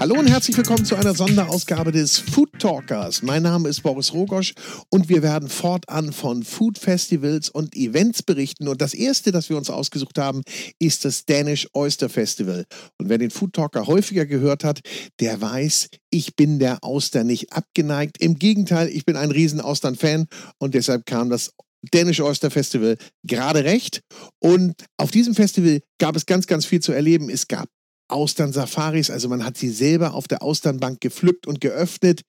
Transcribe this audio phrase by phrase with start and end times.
[0.00, 3.22] Hallo und herzlich willkommen zu einer Sonderausgabe des Food Talkers.
[3.22, 4.54] Mein Name ist Boris Rogosch
[4.90, 8.68] und wir werden fortan von Food Festivals und Events berichten.
[8.68, 10.42] Und das erste, das wir uns ausgesucht haben,
[10.78, 12.64] ist das Danish Oyster Festival.
[12.98, 14.82] Und wer den Food Talker häufiger gehört hat,
[15.18, 18.18] der weiß, ich bin der Austern nicht abgeneigt.
[18.20, 20.28] Im Gegenteil, ich bin ein riesen Austern-Fan
[20.58, 21.54] und deshalb kam das
[21.90, 24.02] Danish Oyster Festival gerade recht.
[24.38, 27.30] Und auf diesem Festival gab es ganz, ganz viel zu erleben.
[27.30, 27.68] Es gab
[28.08, 32.22] Austern-Safaris, also man hat sie selber auf der Austernbank gepflückt und geöffnet.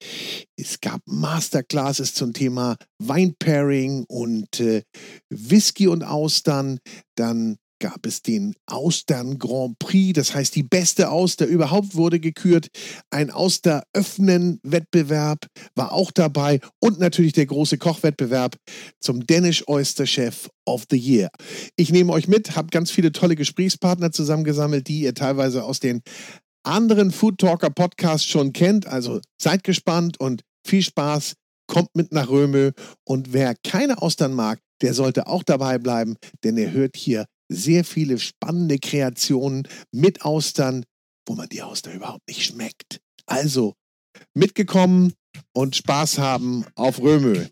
[0.58, 4.84] Es gab Masterclasses zum Thema Weinpairing und äh,
[5.30, 6.80] Whisky und Austern.
[7.16, 12.68] Dann gab es den Austern Grand Prix, das heißt die beste Auster überhaupt wurde gekürt.
[13.10, 18.56] Ein Auster-Öffnen-Wettbewerb war auch dabei und natürlich der große Kochwettbewerb
[19.00, 21.30] zum Danish Oyster Chef of the Year.
[21.76, 26.02] Ich nehme euch mit, habe ganz viele tolle Gesprächspartner zusammengesammelt, die ihr teilweise aus den
[26.64, 28.88] anderen Food Talker Podcasts schon kennt.
[28.88, 31.34] Also seid gespannt und viel Spaß.
[31.68, 32.74] Kommt mit nach Römel
[33.06, 37.84] und wer keine Austern mag, der sollte auch dabei bleiben, denn er hört hier sehr
[37.84, 40.86] viele spannende Kreationen mit Austern,
[41.28, 43.00] wo man die Austern überhaupt nicht schmeckt.
[43.26, 43.74] Also
[44.34, 45.14] mitgekommen
[45.54, 47.46] und Spaß haben auf Römö.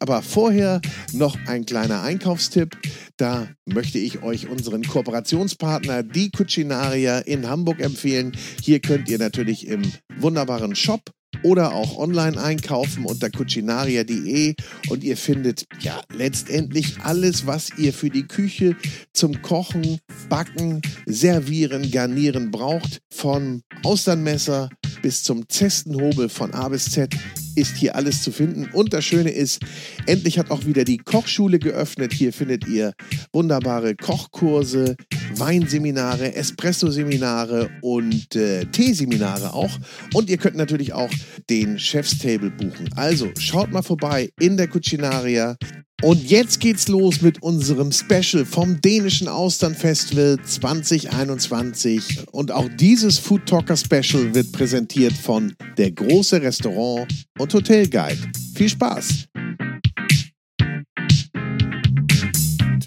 [0.00, 0.80] Aber vorher
[1.12, 2.78] noch ein kleiner Einkaufstipp.
[3.16, 8.36] Da möchte ich euch unseren Kooperationspartner, die Cucinaria in Hamburg empfehlen.
[8.62, 9.82] Hier könnt ihr natürlich im
[10.18, 11.02] wunderbaren Shop
[11.42, 14.54] oder auch online einkaufen unter cucinaria.de
[14.88, 18.76] und ihr findet ja letztendlich alles, was ihr für die Küche
[19.12, 23.00] zum Kochen, Backen, Servieren, Garnieren braucht.
[23.10, 24.68] Von Austernmesser
[25.02, 27.14] bis zum Zestenhobel von A bis Z
[27.54, 28.68] ist hier alles zu finden.
[28.72, 29.60] Und das Schöne ist,
[30.06, 32.12] endlich hat auch wieder die Kochschule geöffnet.
[32.12, 32.92] Hier findet ihr
[33.32, 34.96] wunderbare Kochkurse,
[35.36, 39.76] Weinseminare, Espresso-Seminare und äh, Teeseminare auch.
[40.14, 41.10] Und ihr könnt natürlich auch
[41.50, 42.90] den Chefstable buchen.
[42.94, 45.56] Also schaut mal vorbei in der Cucinaria.
[46.04, 52.28] Und jetzt geht's los mit unserem Special vom dänischen Austernfestival 2021.
[52.30, 58.30] Und auch dieses Food Talker Special wird präsentiert von der große Restaurant und Hotel Guide.
[58.54, 59.26] Viel Spaß!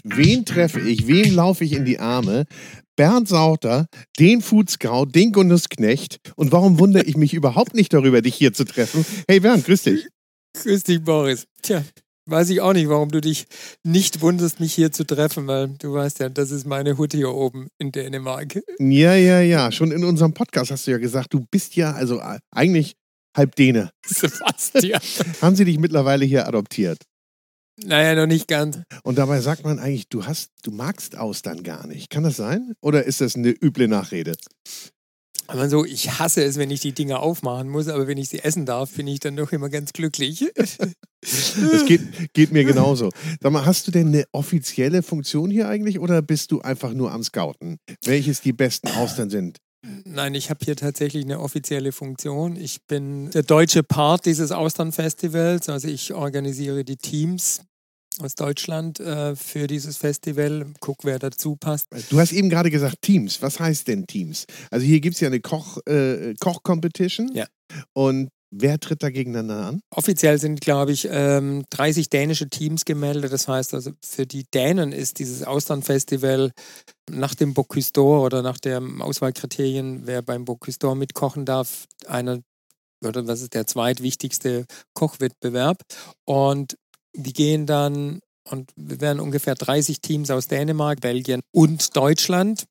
[0.04, 1.06] Wen treffe ich?
[1.06, 2.44] Wem laufe ich in die Arme?
[2.96, 6.18] Bernd Sauter, den Food Scout, den Gunnusknecht.
[6.36, 9.04] Und warum wundere ich mich überhaupt nicht darüber, dich hier zu treffen?
[9.28, 10.08] Hey Bernd, grüß dich.
[10.54, 11.46] Grüß dich, Boris.
[11.62, 11.82] Tja,
[12.26, 13.46] weiß ich auch nicht, warum du dich
[13.84, 17.30] nicht wunderst, mich hier zu treffen, weil du weißt ja, das ist meine Hut hier
[17.30, 18.60] oben in Dänemark.
[18.78, 19.72] Ja, ja, ja.
[19.72, 22.94] Schon in unserem Podcast hast du ja gesagt, du bist ja also äh, eigentlich
[23.36, 23.90] halb Däne.
[24.06, 25.00] Sebastian.
[25.40, 26.98] Haben sie dich mittlerweile hier adoptiert?
[27.84, 28.80] Naja, noch nicht ganz.
[29.02, 32.10] Und dabei sagt man eigentlich, du hast, du magst Austern gar nicht.
[32.10, 32.74] Kann das sein?
[32.80, 34.34] Oder ist das eine üble Nachrede?
[35.46, 38.40] Aber so, ich hasse es, wenn ich die Dinge aufmachen muss, aber wenn ich sie
[38.40, 40.44] essen darf, bin ich dann doch immer ganz glücklich.
[41.24, 43.10] Das geht, geht mir genauso.
[43.40, 47.12] Sag mal, hast du denn eine offizielle Funktion hier eigentlich oder bist du einfach nur
[47.12, 47.78] am Scouten?
[48.04, 49.58] Welches die besten Austern sind?
[50.04, 52.56] Nein, ich habe hier tatsächlich eine offizielle Funktion.
[52.56, 55.68] Ich bin der deutsche Part dieses Austernfestivals.
[55.68, 57.60] Also ich organisiere die Teams
[58.20, 60.66] aus Deutschland äh, für dieses Festival.
[60.80, 61.88] Guck, wer dazu passt.
[62.10, 63.40] Du hast eben gerade gesagt Teams.
[63.42, 64.46] Was heißt denn Teams?
[64.70, 67.30] Also hier gibt es ja eine Koch, äh, Koch-Competition.
[67.34, 67.46] Ja.
[67.94, 69.80] Und wer tritt da gegeneinander an?
[69.90, 73.32] Offiziell sind, glaube ich, ähm, 30 dänische Teams gemeldet.
[73.32, 76.52] Das heißt also, für die Dänen ist dieses Austernfestival
[77.10, 82.40] nach dem Bocuse d'Or oder nach den Auswahlkriterien, wer beim Bocuse d'Or mitkochen darf, einer
[83.04, 85.78] oder was ist der zweitwichtigste Kochwettbewerb.
[86.24, 86.76] Und
[87.14, 92.64] die gehen dann und wir werden ungefähr 30 Teams aus Dänemark, Belgien und Deutschland,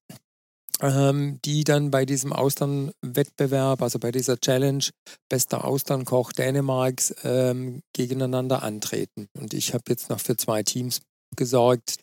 [0.81, 4.83] ähm, die dann bei diesem Austernwettbewerb, also bei dieser Challenge
[5.29, 9.27] bester Austernkoch Dänemarks ähm, gegeneinander antreten.
[9.39, 11.01] Und ich habe jetzt noch für zwei Teams
[11.35, 11.95] gesorgt.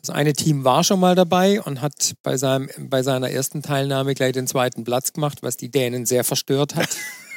[0.00, 4.14] Das eine Team war schon mal dabei und hat bei, seinem, bei seiner ersten Teilnahme
[4.14, 6.88] gleich den zweiten Platz gemacht, was die Dänen sehr verstört hat.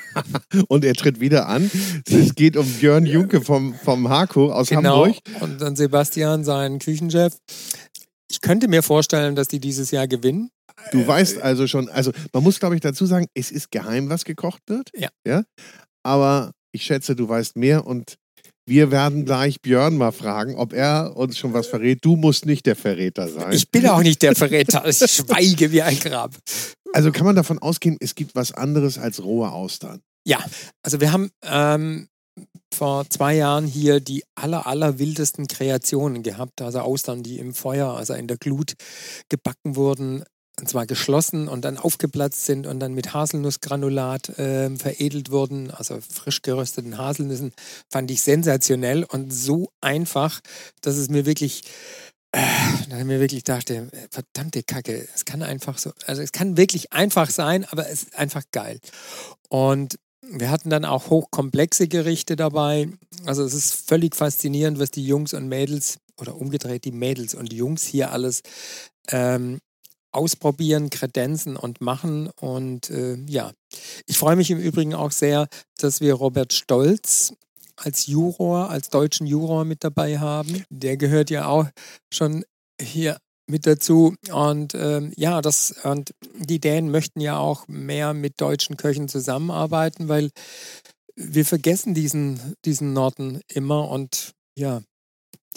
[0.67, 1.69] und er tritt wieder an.
[2.07, 5.05] Es geht um Björn Junke vom, vom Hako aus genau.
[5.05, 5.17] Hamburg.
[5.39, 7.37] Und dann Sebastian, sein Küchenchef.
[8.29, 10.49] Ich könnte mir vorstellen, dass die dieses Jahr gewinnen.
[10.91, 14.25] Du weißt also schon, also man muss, glaube ich, dazu sagen, es ist geheim, was
[14.25, 14.89] gekocht wird.
[14.95, 15.09] Ja.
[15.27, 15.43] ja.
[16.03, 18.15] Aber ich schätze, du weißt mehr und
[18.67, 22.05] wir werden gleich Björn mal fragen, ob er uns schon was verrät.
[22.05, 23.51] Du musst nicht der Verräter sein.
[23.51, 24.87] Ich bin auch nicht der Verräter.
[24.87, 26.35] Ich schweige wie ein Grab.
[26.93, 30.01] Also kann man davon ausgehen, es gibt was anderes als rohe Austern.
[30.25, 30.43] Ja,
[30.83, 32.07] also wir haben ähm,
[32.73, 36.61] vor zwei Jahren hier die aller, aller wildesten Kreationen gehabt.
[36.61, 38.73] Also Austern, die im Feuer, also in der Glut
[39.29, 40.23] gebacken wurden.
[40.59, 45.99] und zwar geschlossen und dann aufgeplatzt sind und dann mit Haselnussgranulat äh, veredelt wurden, also
[46.01, 47.53] frisch gerösteten Haselnüssen,
[47.89, 50.39] fand ich sensationell und so einfach,
[50.81, 51.63] dass es mir wirklich,
[52.31, 52.41] äh,
[52.89, 56.93] dass ich mir wirklich dachte, verdammte Kacke, es kann einfach so, also es kann wirklich
[56.93, 58.79] einfach sein, aber es ist einfach geil.
[59.49, 62.89] Und wir hatten dann auch hochkomplexe Gerichte dabei.
[63.25, 67.51] Also es ist völlig faszinierend, was die Jungs und Mädels oder umgedreht die Mädels und
[67.51, 68.43] Jungs hier alles
[69.09, 69.59] ähm,
[70.11, 72.29] ausprobieren, kredenzen und machen.
[72.39, 73.51] Und äh, ja,
[74.05, 77.33] ich freue mich im Übrigen auch sehr, dass wir Robert Stolz
[77.83, 80.63] als Juror, als deutschen Juror mit dabei haben.
[80.69, 81.67] Der gehört ja auch
[82.13, 82.43] schon
[82.79, 83.17] hier
[83.47, 84.15] mit dazu.
[84.31, 90.07] Und ähm, ja, das und die Dänen möchten ja auch mehr mit deutschen Köchen zusammenarbeiten,
[90.07, 90.29] weil
[91.15, 94.81] wir vergessen diesen, diesen Norden immer und ja,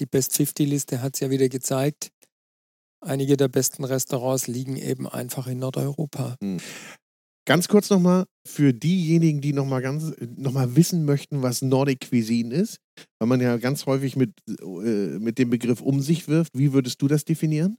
[0.01, 2.11] die Best 50-Liste hat es ja wieder gezeigt
[3.05, 6.37] einige der besten Restaurants liegen eben einfach in Nordeuropa.
[7.47, 12.79] Ganz kurz nochmal für diejenigen, die nochmal ganz wissen möchten, was Nordic Cuisine ist,
[13.19, 16.53] weil man ja ganz häufig mit, äh, mit dem Begriff um sich wirft.
[16.57, 17.77] Wie würdest du das definieren?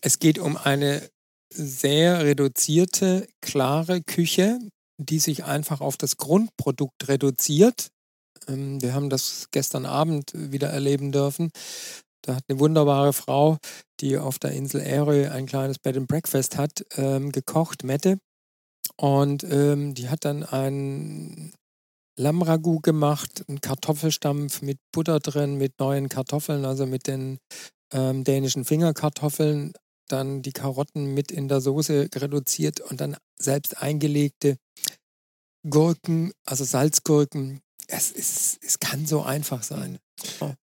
[0.00, 1.08] Es geht um eine
[1.54, 4.58] sehr reduzierte, klare Küche,
[4.98, 7.90] die sich einfach auf das Grundprodukt reduziert.
[8.48, 11.50] Ähm, wir haben das gestern Abend wieder erleben dürfen.
[12.22, 13.58] Da hat eine wunderbare Frau,
[14.00, 18.18] die auf der Insel Ere ein kleines Bed and Breakfast hat, ähm, gekocht, Mette.
[18.96, 21.52] Und ähm, die hat dann ein
[22.18, 27.38] Lammragout gemacht, einen Kartoffelstampf mit Butter drin, mit neuen Kartoffeln, also mit den
[27.92, 29.72] ähm, dänischen Fingerkartoffeln,
[30.08, 34.56] dann die Karotten mit in der Soße reduziert und dann selbst eingelegte
[35.68, 37.60] Gurken, also Salzgurken.
[37.88, 39.98] Es, ist, es kann so einfach sein.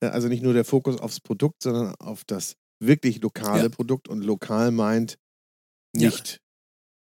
[0.00, 3.68] Also nicht nur der Fokus aufs Produkt, sondern auf das wirklich lokale ja.
[3.68, 4.08] Produkt.
[4.08, 5.18] Und lokal meint
[5.94, 6.38] nicht ja.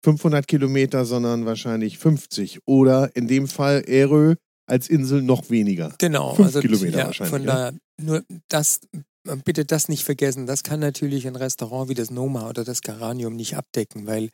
[0.05, 2.61] 500 Kilometer, sondern wahrscheinlich 50.
[2.67, 4.35] Oder in dem Fall Erö
[4.67, 5.95] als Insel noch weniger.
[5.99, 6.35] Genau.
[6.35, 7.31] 5 also, Kilometer ja, wahrscheinlich.
[7.31, 8.81] Von daher, nur das,
[9.45, 10.47] bitte das nicht vergessen.
[10.47, 14.31] Das kann natürlich ein Restaurant wie das Noma oder das Garanium nicht abdecken, weil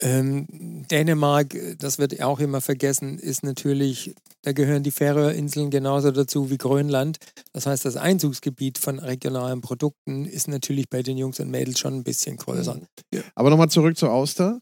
[0.00, 0.46] ähm,
[0.90, 6.58] Dänemark, das wird auch immer vergessen, ist natürlich, da gehören die Färöerinseln genauso dazu wie
[6.58, 7.18] Grönland.
[7.52, 11.94] Das heißt, das Einzugsgebiet von regionalen Produkten ist natürlich bei den Jungs und Mädels schon
[11.94, 12.74] ein bisschen größer.
[12.74, 13.22] Mhm.
[13.34, 14.60] Aber nochmal zurück zur Auster.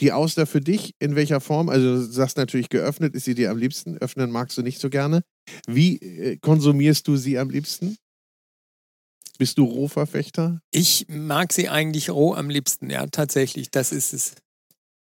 [0.00, 1.68] Die Auster für dich, in welcher Form?
[1.68, 3.98] Also du sagst natürlich geöffnet, ist sie dir am liebsten.
[3.98, 5.22] Öffnen magst du nicht so gerne.
[5.66, 7.96] Wie äh, konsumierst du sie am liebsten?
[9.38, 10.60] Bist du Rohverfechter?
[10.70, 13.70] Ich mag sie eigentlich roh am liebsten, ja, tatsächlich.
[13.70, 14.34] Das ist es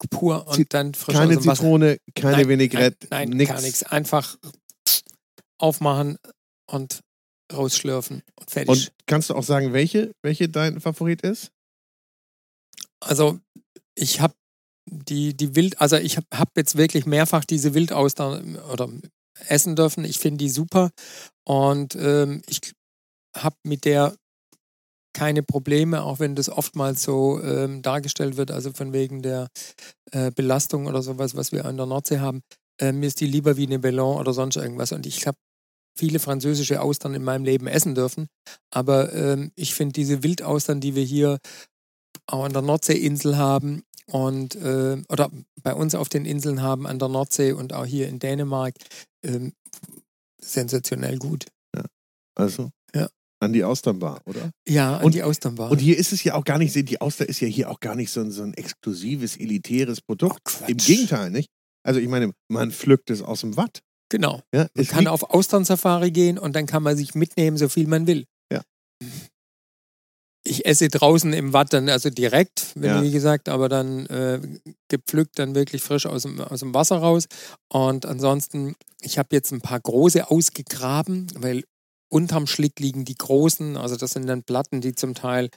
[0.09, 3.51] pur und dann frisch Keine aus dem Zitrone, keine nein, Vinaigrette, nein, nein nix.
[3.51, 3.83] gar nichts.
[3.83, 4.37] Einfach
[5.59, 6.19] aufmachen
[6.71, 7.01] und
[7.53, 8.69] rausschlürfen und fertig.
[8.69, 11.51] Und kannst du auch sagen, welche, welche dein Favorit ist?
[13.01, 13.41] Also,
[13.95, 14.35] ich habe
[14.87, 18.89] die, die Wild, also ich habe hab jetzt wirklich mehrfach diese Wildaustern oder
[19.49, 20.05] essen dürfen.
[20.05, 20.91] Ich finde die super
[21.45, 22.61] und ähm, ich
[23.37, 24.17] habe mit der
[25.13, 29.49] keine Probleme, auch wenn das oftmals so ähm, dargestellt wird, also von wegen der
[30.13, 32.43] äh, Belastung oder sowas, was wir an der Nordsee haben.
[32.81, 34.93] Äh, mir ist die lieber wie eine Bellon oder sonst irgendwas.
[34.93, 35.37] Und ich habe
[35.97, 38.29] viele französische Austern in meinem Leben essen dürfen.
[38.71, 41.39] Aber ähm, ich finde diese Wildaustern, die wir hier
[42.27, 45.31] auch an der Nordseeinsel haben und äh, oder
[45.63, 48.75] bei uns auf den Inseln haben, an der Nordsee und auch hier in Dänemark,
[49.25, 49.53] ähm,
[50.41, 51.47] sensationell gut.
[51.75, 51.85] Ja.
[52.35, 52.71] Also
[53.41, 54.51] an die Austernbar, oder?
[54.69, 55.71] Ja, an und, die Austernbar.
[55.71, 57.95] Und hier ist es ja auch gar nicht, die Auster ist ja hier auch gar
[57.95, 60.59] nicht so ein, so ein exklusives, elitäres Produkt.
[60.63, 61.49] Oh, Im Gegenteil, nicht?
[61.83, 63.81] Also ich meine, man pflückt es aus dem Watt.
[64.11, 64.43] Genau.
[64.55, 68.07] Ja, man kann auf Austern-Safari gehen und dann kann man sich mitnehmen, so viel man
[68.07, 68.27] will.
[68.53, 68.63] Ja.
[70.45, 73.03] Ich esse draußen im Watt dann, also direkt, ja.
[73.03, 74.41] wie gesagt, aber dann äh,
[74.89, 77.27] gepflückt, dann wirklich frisch aus dem, aus dem Wasser raus.
[77.69, 81.65] Und ansonsten, ich habe jetzt ein paar große ausgegraben, weil
[82.11, 85.49] unterm Schlick liegen die großen, also das sind dann Platten, die zum Teil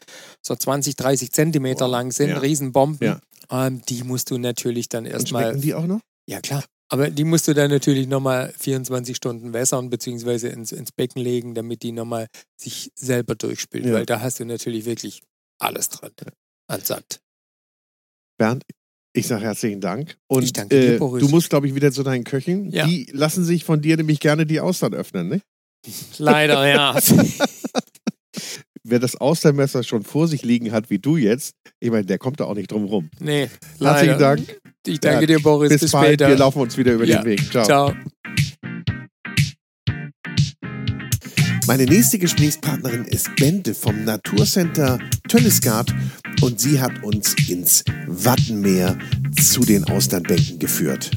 [0.42, 1.92] so 20, 30 Zentimeter wow.
[1.92, 2.38] lang sind, ja.
[2.38, 3.08] Riesenbomben.
[3.08, 3.20] Ja.
[3.52, 5.44] Ähm, die musst du natürlich dann erstmal.
[5.44, 6.00] Schmecken die auch noch?
[6.28, 6.64] Ja, klar.
[6.90, 11.56] Aber die musst du dann natürlich nochmal 24 Stunden wässern, beziehungsweise ins, ins Becken legen,
[11.56, 13.94] damit die nochmal sich selber durchspült, ja.
[13.94, 15.24] weil da hast du natürlich wirklich
[15.60, 16.12] alles dran.
[16.68, 17.20] An Sand.
[18.38, 18.64] Bernd,
[19.14, 20.18] ich sage herzlichen Dank.
[20.28, 22.72] Und ich danke dir, äh, du musst, glaube ich, wieder zu deinen Köchen.
[22.72, 22.86] Ja.
[22.86, 25.42] Die lassen sich von dir nämlich gerne die Austern öffnen, ne?
[26.18, 26.98] Leider, ja.
[28.86, 32.40] Wer das Austernmesser schon vor sich liegen hat, wie du jetzt, ich meine, der kommt
[32.40, 33.10] da auch nicht drum rum.
[33.20, 33.50] Nee,
[33.80, 34.62] Herzlichen Dank.
[34.86, 35.70] Ich danke ja, dir, Boris.
[35.70, 36.08] Bis, bis bald.
[36.08, 36.28] Später.
[36.28, 37.22] Wir laufen uns wieder über ja.
[37.22, 37.50] den Weg.
[37.50, 37.64] Ciao.
[37.64, 37.94] Ciao.
[41.66, 45.00] Meine nächste Gesprächspartnerin ist Bente vom Naturcenter
[45.30, 45.96] Tönnesgard
[46.42, 48.98] und sie hat uns ins Wattenmeer
[49.42, 51.10] zu den Austernbänken geführt.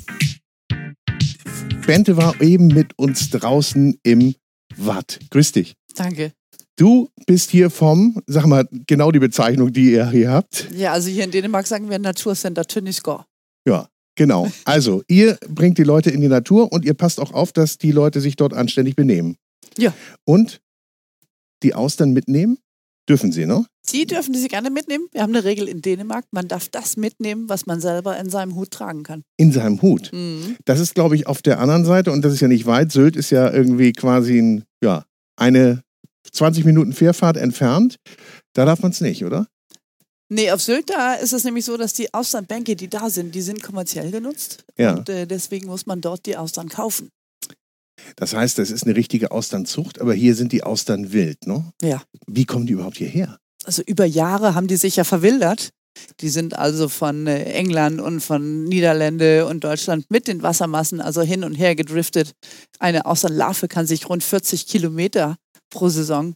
[1.85, 4.37] Bente war eben mit uns draußen im
[4.76, 5.18] Watt.
[5.30, 5.75] Grüß dich.
[5.95, 6.33] Danke.
[6.76, 10.68] Du bist hier vom, sag mal, genau die Bezeichnung, die ihr hier habt.
[10.75, 13.25] Ja, also hier in Dänemark sagen wir Naturcenter Tønnesgård.
[13.66, 14.50] Ja, genau.
[14.64, 17.92] Also, ihr bringt die Leute in die Natur und ihr passt auch auf, dass die
[17.92, 19.37] Leute sich dort anständig benehmen.
[19.78, 19.95] Ja.
[20.25, 20.61] Und
[21.62, 22.59] die Austern mitnehmen?
[23.08, 23.64] Dürfen sie, ne?
[23.90, 25.06] Die dürfen sie gerne mitnehmen.
[25.12, 28.56] Wir haben eine Regel in Dänemark, man darf das mitnehmen, was man selber in seinem
[28.56, 29.22] Hut tragen kann.
[29.36, 30.10] In seinem Hut.
[30.12, 30.56] Mhm.
[30.64, 32.90] Das ist, glaube ich, auf der anderen Seite, und das ist ja nicht weit.
[32.90, 35.04] Sylt ist ja irgendwie quasi ein, ja,
[35.36, 35.82] eine
[36.32, 37.96] 20 Minuten Fährfahrt entfernt.
[38.54, 39.46] Da darf man es nicht, oder?
[40.28, 43.42] Nee, auf Sylt da ist es nämlich so, dass die Austernbänke, die da sind, die
[43.42, 44.64] sind kommerziell genutzt.
[44.76, 44.94] Ja.
[44.96, 47.10] Und äh, deswegen muss man dort die Austern kaufen.
[48.16, 51.72] Das heißt, das ist eine richtige Austernzucht, aber hier sind die Austern wild, ne?
[51.82, 52.02] Ja.
[52.26, 53.38] Wie kommen die überhaupt hierher?
[53.64, 55.70] Also über Jahre haben die sich ja verwildert.
[56.20, 61.22] Die sind also von äh, England und von Niederlande und Deutschland mit den Wassermassen also
[61.22, 62.32] hin und her gedriftet.
[62.78, 65.36] Eine Austernlarve kann sich rund 40 Kilometer
[65.70, 66.34] pro Saison.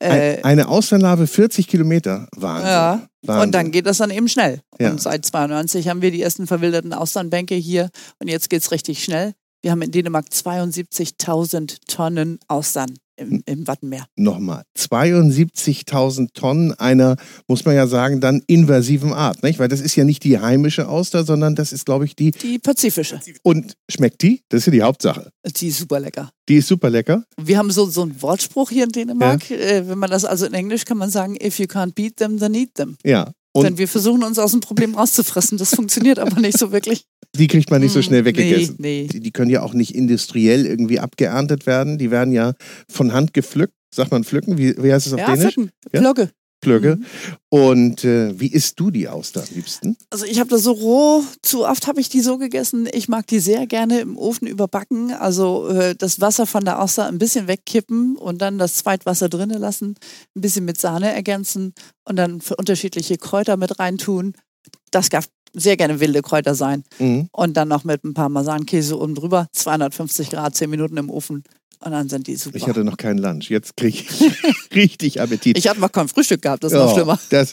[0.00, 2.28] Äh, Ein, eine Austernlarve 40 Kilometer.
[2.34, 2.66] Wahnsinn.
[2.66, 3.42] Ja, Wahnsinn.
[3.42, 4.60] und dann geht das dann eben schnell.
[4.80, 4.90] Ja.
[4.90, 9.04] Und seit 92 haben wir die ersten verwilderten Austernbänke hier und jetzt geht es richtig
[9.04, 9.34] schnell.
[9.64, 14.04] Wir haben in Dänemark 72.000 Tonnen Austern im, im Wattenmeer.
[14.14, 17.16] Nochmal, 72.000 Tonnen einer,
[17.48, 19.58] muss man ja sagen, dann invasiven Art, nicht?
[19.58, 22.32] Weil das ist ja nicht die heimische Auster, sondern das ist, glaube ich, die.
[22.32, 24.42] Die pazifische, Und schmeckt die?
[24.50, 25.30] Das ist ja die Hauptsache.
[25.56, 26.28] die ist super lecker.
[26.46, 27.24] Die ist super lecker.
[27.40, 29.50] Wir haben so, so einen Wortspruch hier in Dänemark.
[29.50, 32.38] Äh, wenn man das also in Englisch kann man sagen, if you can't beat them,
[32.38, 32.98] then eat them.
[33.02, 33.32] Ja.
[33.56, 35.58] Denn Und wir versuchen uns aus dem Problem rauszufressen.
[35.58, 37.04] Das funktioniert aber nicht so wirklich.
[37.34, 38.76] Die kriegt man nicht so Mm, schnell weggegessen.
[38.78, 39.08] Nee, nee.
[39.08, 41.98] Die, die können ja auch nicht industriell irgendwie abgeerntet werden.
[41.98, 42.54] Die werden ja
[42.88, 43.74] von Hand gepflückt.
[43.94, 44.58] Sagt man pflücken?
[44.58, 45.54] Wie, wie heißt es auf Ja, Dänisch?
[45.54, 46.00] Pflücken, Ja?
[46.00, 46.30] Plogge.
[46.62, 46.96] Pflöcke.
[46.96, 47.04] Mhm.
[47.50, 49.96] Und äh, wie isst du die Auster am liebsten?
[50.10, 52.88] Also ich habe das so roh, zu oft habe ich die so gegessen.
[52.92, 55.12] Ich mag die sehr gerne im Ofen überbacken.
[55.12, 59.60] Also äh, das Wasser von der Auster ein bisschen wegkippen und dann das Zweitwasser drinnen
[59.60, 59.96] lassen,
[60.34, 61.74] ein bisschen mit Sahne ergänzen
[62.08, 64.32] und dann für unterschiedliche Kräuter mit reintun.
[64.90, 66.84] Das darf sehr gerne wilde Kräuter sein.
[66.98, 67.28] Mhm.
[67.32, 71.44] Und dann noch mit ein paar Masankäse oben drüber, 250 Grad, 10 Minuten im Ofen
[71.84, 72.56] und dann sind die super.
[72.56, 73.50] Ich hatte noch keinen Lunch.
[73.50, 75.58] Jetzt kriege ich richtig Appetit.
[75.58, 77.20] Ich hatte noch kein Frühstück gehabt, das ist noch Ja, schlimmer.
[77.30, 77.52] Das,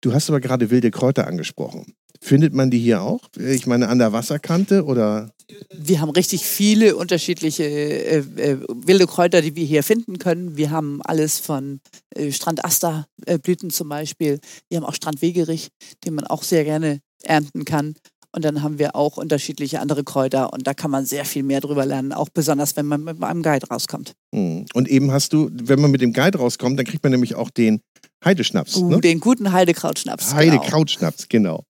[0.00, 1.94] du hast aber gerade wilde Kräuter angesprochen.
[2.20, 3.20] Findet man die hier auch?
[3.36, 5.32] Ich meine, an der Wasserkante oder?
[5.76, 10.56] Wir haben richtig viele unterschiedliche äh, äh, wilde Kräuter, die wir hier finden können.
[10.56, 11.80] Wir haben alles von
[12.14, 14.38] äh, Strandasterblüten zum Beispiel.
[14.68, 15.68] Wir haben auch Strandwegerich,
[16.04, 17.94] den man auch sehr gerne ernten kann.
[18.34, 21.60] Und dann haben wir auch unterschiedliche andere Kräuter und da kann man sehr viel mehr
[21.60, 24.14] drüber lernen, auch besonders wenn man mit einem Guide rauskommt.
[24.34, 24.64] Hm.
[24.72, 27.50] Und eben hast du, wenn man mit dem Guide rauskommt, dann kriegt man nämlich auch
[27.50, 27.82] den
[28.24, 28.76] Heideschnaps.
[28.76, 29.00] Uh, ne?
[29.02, 30.30] Den guten Heidekrautschnaps.
[30.30, 30.38] genau.
[30.38, 31.64] Heidekrautschnaps, genau.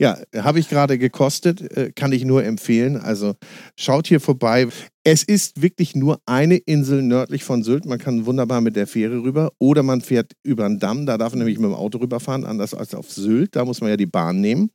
[0.00, 2.96] Ja, habe ich gerade gekostet, äh, kann ich nur empfehlen.
[2.96, 3.34] Also
[3.76, 4.66] schaut hier vorbei.
[5.04, 7.84] Es ist wirklich nur eine Insel nördlich von Sylt.
[7.84, 11.04] Man kann wunderbar mit der Fähre rüber oder man fährt über einen Damm.
[11.04, 13.54] Da darf man nämlich mit dem Auto rüberfahren, anders als auf Sylt.
[13.56, 14.70] Da muss man ja die Bahn nehmen.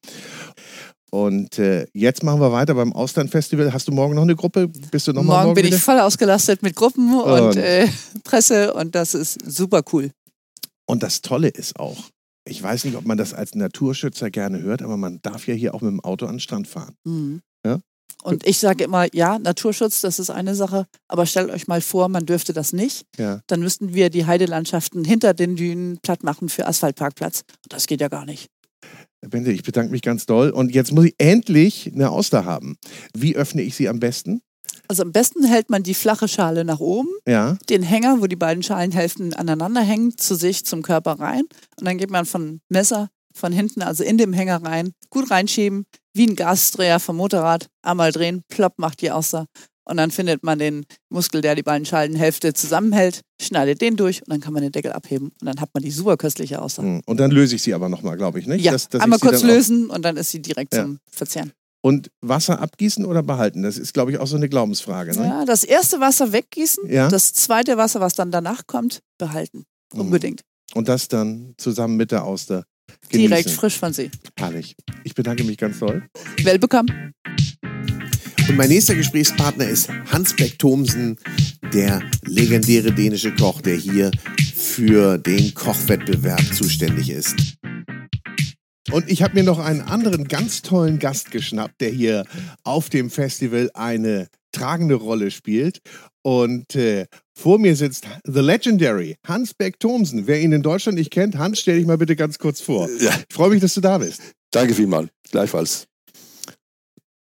[1.12, 3.72] Und äh, jetzt machen wir weiter beim Austernfestival.
[3.74, 4.68] Hast du morgen noch eine Gruppe?
[4.92, 5.76] Bist du noch mal Morgen bin wieder?
[5.78, 7.88] ich voll ausgelastet mit Gruppen und, Und- äh,
[8.24, 10.12] Presse und das ist super cool.
[10.86, 11.98] Und das Tolle ist auch,
[12.48, 15.74] ich weiß nicht, ob man das als Naturschützer gerne hört, aber man darf ja hier
[15.74, 16.96] auch mit dem Auto an den Strand fahren.
[17.04, 17.42] Mhm.
[17.66, 17.80] Ja?
[18.24, 22.10] Und ich sage immer, ja, Naturschutz, das ist eine Sache, aber stellt euch mal vor,
[22.10, 23.06] man dürfte das nicht.
[23.18, 23.42] Ja.
[23.48, 27.44] Dann müssten wir die Heidelandschaften hinter den Dünen platt machen für Asphaltparkplatz.
[27.64, 28.50] Und das geht ja gar nicht.
[29.22, 30.50] Bente, ich bedanke mich ganz doll.
[30.50, 32.78] Und jetzt muss ich endlich eine Auster haben.
[33.16, 34.42] Wie öffne ich sie am besten?
[34.88, 37.58] Also am besten hält man die flache Schale nach oben, Ja.
[37.70, 41.44] den Hänger, wo die beiden Schalenhälften aneinander hängen, zu sich zum Körper rein.
[41.80, 45.86] Und dann geht man von Messer von hinten, also in dem Hänger rein, gut reinschieben,
[46.14, 49.46] wie ein Gasdreher vom Motorrad, einmal drehen, plopp macht die Auster.
[49.88, 54.32] Und dann findet man den Muskel, der die beiden Schalenhälfte zusammenhält, schneidet den durch und
[54.32, 55.28] dann kann man den Deckel abheben.
[55.42, 56.82] Und dann hat man die super köstliche Auster.
[56.84, 57.02] Hm.
[57.06, 58.64] Und dann löse ich sie aber nochmal, glaube ich, nicht?
[58.64, 60.84] Ja, Dass- dass einmal kurz lösen und dann ist sie direkt Ja.
[60.84, 61.52] zum Verzehren.
[61.86, 63.62] Und Wasser abgießen oder behalten?
[63.62, 65.12] Das ist, glaube ich, auch so eine Glaubensfrage.
[65.20, 65.28] Ne?
[65.28, 67.10] Ja, das erste Wasser weggießen, Ja.
[67.10, 69.66] das zweite Wasser, was dann danach kommt, behalten.
[69.94, 70.00] Mhm.
[70.00, 70.42] Unbedingt.
[70.74, 72.66] Und das dann zusammen mit der Auster
[73.10, 73.30] genießen.
[73.30, 74.10] Direkt frisch von See.
[74.36, 74.76] Herrlich.
[75.04, 76.02] Ich bedanke mich ganz doll.
[76.42, 77.14] Welbekommen.
[78.50, 81.20] Und mein nächster Gesprächspartner ist Hans Beck Thomsen,
[81.72, 84.10] der legendäre dänische Koch, der hier
[84.56, 87.36] für den Kochwettbewerb zuständig ist.
[88.92, 92.26] Und ich habe mir noch einen anderen ganz tollen Gast geschnappt, der hier
[92.64, 95.80] auf dem Festival eine tragende Rolle spielt.
[96.22, 97.06] Und äh,
[97.38, 100.28] vor mir sitzt The Legendary Hans Beck Thomsen.
[100.28, 102.88] Wer ihn in Deutschland nicht kennt, Hans, stell dich mal bitte ganz kurz vor.
[103.00, 104.22] Ja, Ich freue mich, dass du da bist.
[104.52, 105.10] danke vielmals.
[105.32, 105.88] Gleichfalls.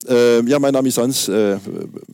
[0.06, 1.58] Ähm, ja, mein Name ist Hans, äh,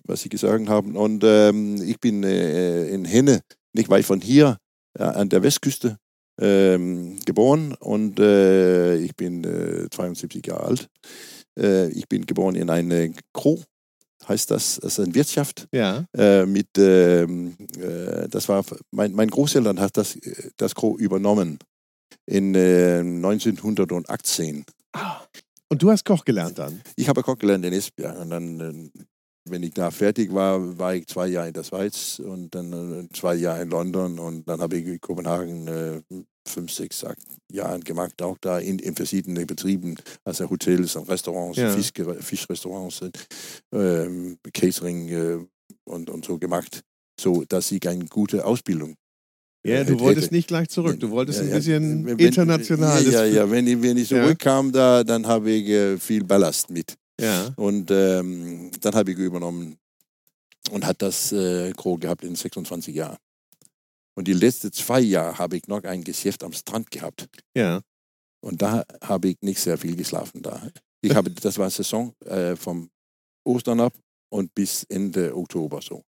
[0.04, 0.96] was Sie gesagt haben.
[0.96, 3.42] Und ähm, ich bin äh, in Henne,
[3.74, 4.58] nicht weit von hier,
[4.98, 5.98] äh, an der Westküste,
[6.40, 7.74] ähm, geboren.
[7.80, 10.90] Und äh, ich bin äh, 72 Jahre alt.
[11.58, 13.62] Äh, ich bin geboren in eine Kro,
[14.28, 14.80] heißt das.
[14.82, 15.68] Das ist eine Wirtschaft.
[15.74, 16.06] Ja.
[16.16, 21.60] Äh, mit, ähm, äh, das war, mein, mein Großeltern hat das, äh, das Kro übernommen
[22.26, 24.66] in äh, 1918.
[25.72, 26.82] Und du hast Koch gelernt dann.
[26.96, 28.92] Ich habe Koch gelernt in Esbjerg und dann,
[29.50, 33.08] wenn ich da fertig war, war ich zwei Jahre in der Schweiz und dann äh,
[33.14, 36.02] zwei Jahre in London und dann habe ich in Kopenhagen äh,
[36.48, 37.06] fünf, sechs
[37.52, 41.70] Jahre gemacht, auch da in, in verschiedenen Betrieben, also Hotels und Restaurants, Ja.
[41.72, 41.92] Fisch,
[42.22, 43.02] Fischrestaurants,
[43.74, 45.38] ähm, Catering äh,
[45.86, 46.82] und, und so gemacht,
[47.20, 48.96] so dass ich eine gute Ausbildung
[49.66, 51.00] Ja, äh, du wolltest nicht gleich zurück.
[51.00, 51.56] Du wolltest Ja, ein ja.
[51.58, 53.04] bisschen Wenn- international.
[53.06, 53.52] Ja, ja, ja.
[53.52, 54.24] Wenn ich, wenn ich Ja.
[54.24, 56.96] zurückkam, da, dann habe ich äh, viel Ballast mit.
[57.20, 57.54] Ja.
[57.56, 59.78] Und ähm, dann habe ich übernommen
[60.72, 63.18] und hat das äh, Gros gehabt in 26 Jahren.
[64.16, 67.28] Und die letzten zwei Jahre habe ich noch ein Geschäft am Strand gehabt.
[67.56, 67.82] ja.
[68.42, 70.66] Und da habe ich nicht sehr viel geschlafen da.
[71.02, 72.90] Ich habe, das war Saison äh, vom
[73.46, 73.94] Ostern ab
[74.30, 76.04] und bis Ende Oktober so.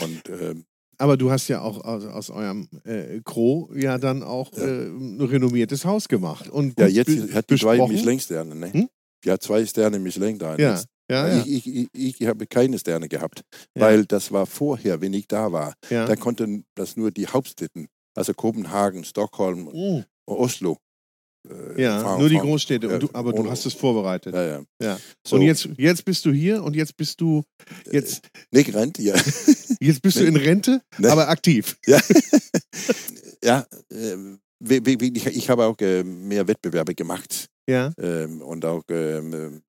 [0.00, 0.64] Und ähm,
[0.98, 4.62] Aber du hast ja auch aus, aus eurem äh, Kro ja dann auch Ja.
[4.64, 6.48] äh, ein renommiertes Haus gemacht.
[6.48, 7.92] Und ja, jetzt hat die besprochen.
[7.92, 8.54] Michelin-Sterne.
[8.54, 8.72] Ne?
[8.72, 8.88] Hm?
[9.30, 10.56] Hat zwei Sterne Michelin da.
[10.56, 11.44] Ja, ja, ja.
[11.46, 13.42] Ich, ich, ich, ich habe keine Sterne gehabt,
[13.74, 13.82] Ja.
[13.82, 15.74] weil das war vorher, wenn ich da war.
[15.90, 16.06] ja.
[16.06, 20.78] Da konnten das nur die Hauptstädten, also Kopenhagen, Stockholm, Mm, Oslo.
[21.46, 22.46] äh, ja, fahren- nur die fahren.
[22.46, 22.86] Großstädte.
[22.86, 24.34] Ja, Und du, aber du hast es vorbereitet.
[24.34, 24.62] Ja, ja.
[24.80, 24.98] Ja.
[25.26, 27.42] So, Und jetzt, jetzt bist du hier und jetzt bist du
[27.92, 29.14] jetzt, Nicht rennt, ja.
[29.80, 31.10] jetzt bist du in Rente, Ne.
[31.12, 31.76] aber aktiv.
[31.86, 32.00] ja,
[33.44, 34.16] ja äh,
[34.66, 37.92] ich, habe auch äh, mehr Wettbewerbe gemacht Ja.
[37.98, 39.62] ähm, und auch ähm,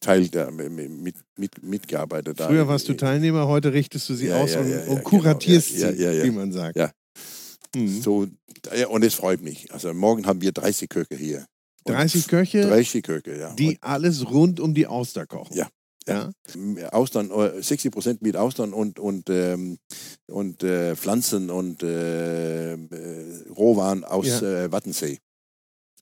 [0.00, 2.40] Teil da, mit, mit, mitgearbeitet.
[2.40, 2.46] da.
[2.48, 5.00] Früher warst du Teilnehmer, heute richtest du sie Ja, aus ja, und, und genau.
[5.02, 6.76] kuratierst Ja, sie, wie man sagt.
[6.76, 6.90] Ja.
[7.74, 8.00] Mhm.
[8.00, 8.26] So,
[8.76, 9.72] ja, und es freut mich.
[9.72, 11.44] Also morgen haben wir 30 Köche hier.
[11.84, 13.52] Und 30 Köche, 30 Köche, ja.
[13.54, 15.56] die alles rund um die Auster kochen.
[15.56, 15.68] Ja.
[16.08, 16.30] Ja.
[16.92, 19.76] Austern, äh, 60 Prozent mit Austern und, und, ähm,
[20.28, 24.64] und äh, Pflanzen und äh, äh, Rohwaren aus Ja.
[24.64, 25.18] äh, Wattensee.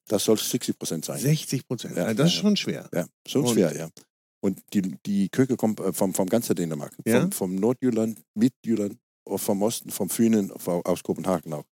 [0.08, 1.18] Das soll 60 Prozent sein.
[1.18, 1.96] 60 Prozent.
[1.96, 2.88] Ja, das ist schon schwer.
[2.94, 3.88] Ja, so Und- schwer, ja.
[4.40, 6.92] Und die, die Köche kommen äh, vom, vom ganzen Dänemark.
[7.04, 7.22] Ja?
[7.22, 8.96] Vom, vom Nordjylland, Midtjylland,
[9.28, 11.64] vom Osten, vom Fünen, aus Kopenhagen auch.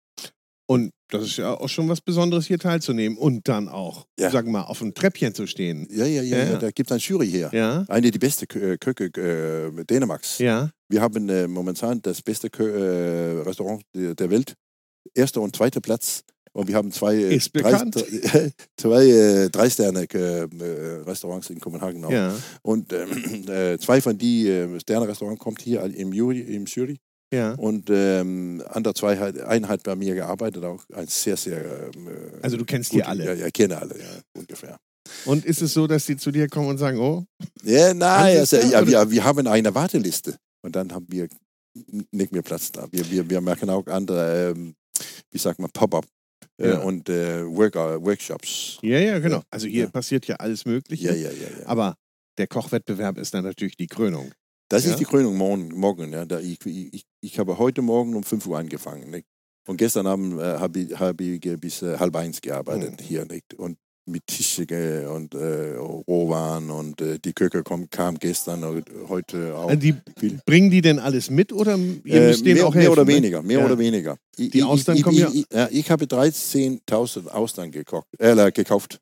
[0.66, 4.31] Und das ist ja auch schon was Besonderes, hier teilzunehmen und dann auch, Ja.
[4.31, 5.87] sagen wir mal, auf dem Treppchen zu stehen.
[5.90, 7.51] Ja, ja, ja, Ja, da gibt es ein Jury hier.
[7.53, 9.05] Ja, Eine der besten Kö- Köche
[9.79, 10.38] äh, Dänemarks.
[10.38, 10.70] ja.
[10.88, 14.55] Wir haben äh, momentan das beste Kö äh, Restaurant der, der Welt.
[15.14, 16.23] Erster und zweiter Platz.
[16.56, 17.82] Und wir haben zwei, äh, drei,
[18.76, 20.46] zwei äh, drei Sterne äh,
[21.04, 22.10] Restaurants in Kopenhagen auch.
[22.10, 26.64] Ja, Und ähm, äh, zwei von die äh, Sterne Restaurant kommt hier im Jury, im
[26.66, 26.98] Jury.
[27.32, 27.54] ja.
[27.54, 31.58] Und ähm, andere zwei hat, ein hat bei mir gearbeitet, auch ein sehr, sehr.
[31.94, 32.10] Ähm, äh,
[32.42, 33.24] Also du kennst gut- die alle.
[33.24, 34.04] Ja, ja, kenne alle, ja,
[34.38, 34.78] ungefähr.
[35.26, 37.24] Und ist es so, dass die zu dir kommen und sagen, oh,
[37.64, 41.28] Ja, nein, also, ja, wir, wir haben eine Warteliste und dann haben wir
[42.12, 42.86] nicht mehr Platz da.
[42.92, 44.74] Wir, wir, wir machen auch andere, ähm,
[45.32, 46.06] wie sagt man, Pop-up
[46.60, 46.78] Ja.
[46.80, 48.78] und äh, Work, Workshops.
[48.82, 49.42] ja, ja, genau.
[49.50, 49.90] Also hier Ja.
[49.90, 51.08] passiert ja alles Mögliche.
[51.08, 51.48] Ja, ja, ja.
[51.60, 51.66] ja.
[51.66, 51.96] Aber
[52.38, 54.32] der Kochwettbewerb ist dann natürlich die Krönung.
[54.68, 55.68] Das ist die Krönung morgen.
[55.76, 56.24] morgen ja.
[56.24, 59.10] da ich, ich, ich habe heute Morgen um 5 Uhr angefangen.
[59.10, 59.26] Nicht?
[59.66, 63.04] Und gestern Abend äh, habe ich, hab ich äh, bis äh, halb eins gearbeitet Mhm.
[63.04, 63.24] hier.
[63.24, 63.54] Nicht?
[63.54, 69.56] Und mit Tische äh, und äh, Rohwaren und äh, die kom, kam gestern und heute
[69.56, 69.68] auch.
[69.68, 69.94] Also die,
[70.44, 72.92] bringen die denn alles mit oder ihr Äh, müsst denen mehr, auch mehr helfen?
[72.92, 73.14] oder ne?
[73.14, 73.64] weniger, mehr Ja.
[73.64, 74.16] oder weniger.
[74.36, 78.52] Ich, Die Austern ich, kommen ich, ja- Ich, ja, ich habe 13.000 Austern gekocht, äh,
[78.52, 79.00] gekauft.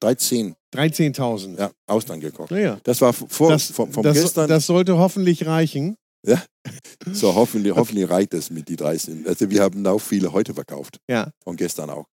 [0.00, 1.58] 13 13.000.
[1.58, 2.50] ja, Austern gekocht.
[2.50, 4.46] Naja, Das war vor, das, vom, vom das, gestern.
[4.48, 5.96] das sollte hoffentlich reichen.
[7.12, 9.26] so hoffentlich, hoffentlich reicht es mit die 13.
[9.26, 11.30] Also wir haben auch viele heute verkauft Ja.
[11.44, 12.04] und gestern auch.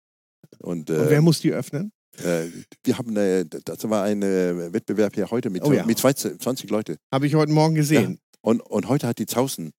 [0.59, 1.91] Und, Und äh, wer muss die öffnen?
[2.17, 2.47] Äh,
[2.83, 5.85] wir haben, äh, das war ein äh, Wettbewerb hier heute mit, Oh ja.
[5.85, 6.97] mit 20, 20 Leute.
[7.13, 8.19] Habe ich heute Morgen gesehen.
[8.41, 9.73] Und, und heute hat die 1000,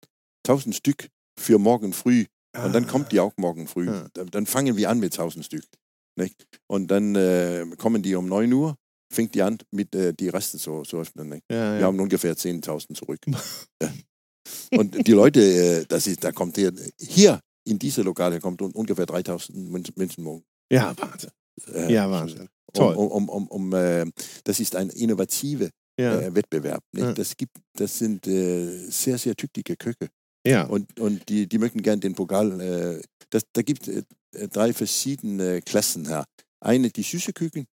[0.46, 2.24] 1000 Stück für morgen früh.
[2.56, 2.88] Und dann Ah.
[2.88, 3.86] kommt die auch morgen früh.
[3.86, 4.06] Ja.
[4.14, 5.64] Dann, dann fangen wir an mit 1000 Stück.
[6.16, 6.46] Nicht?
[6.68, 8.76] Und dann äh, kommen die um 9 Uhr,
[9.12, 11.32] fängt die an, mit äh, die Resten zu, zu öffnen.
[11.50, 11.86] Ja, Wir ja.
[11.86, 13.18] haben ungefähr 10.000 zurück.
[13.82, 13.92] ja.
[14.72, 18.72] Und die Leute, äh, das ist, da kommt hier, hier in diese Lokale kommt un-
[18.72, 20.44] ungefähr 3000 Men- Menschen morgen.
[20.70, 21.30] ja, Wahnsinn.
[21.72, 22.48] Äh, Ja, Wahnsinn.
[22.72, 22.94] Toll.
[22.96, 24.04] Um, um, um, um, äh,
[24.44, 26.18] das ist eine innovative Ja.
[26.20, 26.82] äh, Wettbewerb.
[26.96, 27.12] Ja.
[27.12, 30.08] Das, gibt, das sind äh, sehr, sehr tüchtige Köche.
[30.46, 30.64] ja.
[30.66, 32.60] Und, und die, die möchten gern den Pokal.
[32.60, 36.24] Äh, das, da gibt es äh, drei verschiedene Klassen her.
[36.60, 37.66] Eine, die süße Küken,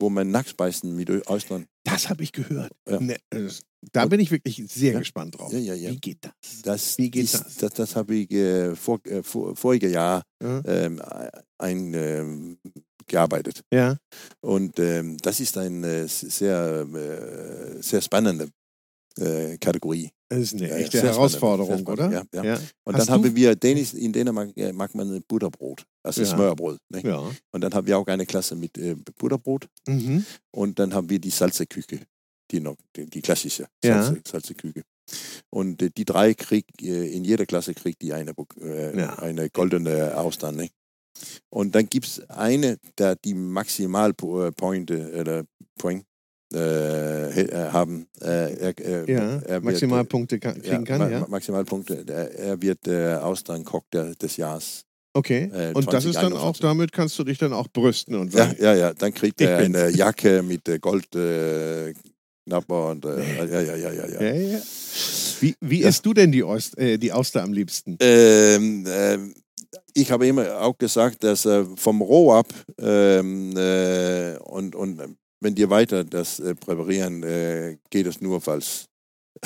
[0.00, 1.66] wo man nackt beißen mit Austern.
[1.84, 2.72] Das habe ich gehört.
[2.88, 2.98] Ja.
[3.00, 3.48] Ne, äh,
[3.92, 4.98] da bin ich wirklich sehr Ja.
[4.98, 5.52] gespannt drauf.
[5.52, 5.74] Ja.
[5.76, 6.62] Wie geht das?
[6.62, 7.56] Das, Wie geht ist, das?
[7.58, 7.72] das?
[7.74, 10.62] Das, habe ich äh, vor, äh, vor, voriges Jahr Ja.
[10.66, 11.00] ähm,
[11.58, 12.58] ein, ähm,
[13.08, 13.62] gearbeitet.
[13.72, 13.96] ja.
[14.40, 18.48] Und ähm, das ist eine sehr, äh, sehr spannende
[19.18, 20.10] äh, Kategorie.
[20.30, 22.10] Das ist eine Ja, echte Herausforderung, oder?
[22.10, 22.60] spannend, ja, ja.
[22.84, 26.26] Und Hast dann haben wir, Dänisch, in Dänemark äh, mag man Butterbrot, also Ja.
[26.28, 26.78] Smørbrot.
[26.90, 27.00] Ne?
[27.02, 27.30] Ja.
[27.50, 30.24] Und dann haben wir auch eine Klasse mit äh, Butterbrot Mhm.
[30.54, 32.00] und dann haben wir die Salzeküche,
[32.50, 34.02] die noch, die, die klassische Ja.
[34.02, 34.82] Salze, Salzeküche.
[35.50, 39.14] Und äh, die drei kriegt, äh, in jeder Klasse kriegt die eine, äh, Ja.
[39.20, 40.56] eine goldene Austern.
[40.56, 40.68] Ne?
[41.50, 45.44] Und dann gibt es eine, der die Maximalpointe oder
[45.78, 46.04] Point
[46.52, 48.06] äh, he- äh, haben.
[48.20, 49.40] Äh, er, äh, Ja.
[49.42, 51.20] wird, Maximalpunkte kann, kriegen kann, Ma- ja.
[51.20, 52.04] Ma- Maximalpunkte.
[52.08, 54.84] Er, er wird äh, Austernkoch der, des Jahres.
[55.14, 55.50] Okay.
[55.52, 56.60] äh, Und das ist dann auch, 2021.
[56.62, 58.94] damit kannst du dich dann auch brüsten und Ja, ja, ja.
[58.94, 61.94] Dann kriegt er eine Jacke mit äh, Goldknapper äh,
[62.46, 64.22] Knapper und äh, ja, ja, ja, ja, ja.
[64.22, 64.58] ja, ja.
[65.40, 65.88] Wie, wie Ja.
[65.88, 67.96] isst du denn die, Ost, äh, die Auster am liebsten?
[68.00, 69.34] Ähm, ähm,
[69.94, 75.54] ich habe immer auch gesagt, dass äh, vom Roh ab ähm, äh, und, und wenn
[75.54, 78.86] die weiter das äh, präparieren, äh, geht es nur falls.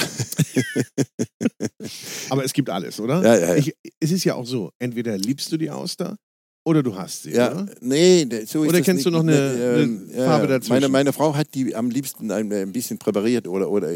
[2.30, 3.22] Aber es gibt alles, oder?
[3.22, 3.54] Ja, ja, ja.
[3.56, 6.16] Ich, es ist ja auch so, entweder liebst du die Auster
[6.64, 7.66] oder du hast sie, Ja, oder?
[7.80, 9.16] nee, so Oder kennst du nicht.
[9.18, 10.72] noch eine- eine Farbe dazwischen?
[10.74, 13.92] Meine, meine Frau hat die am liebsten ein, ein bisschen präpariert oder, oder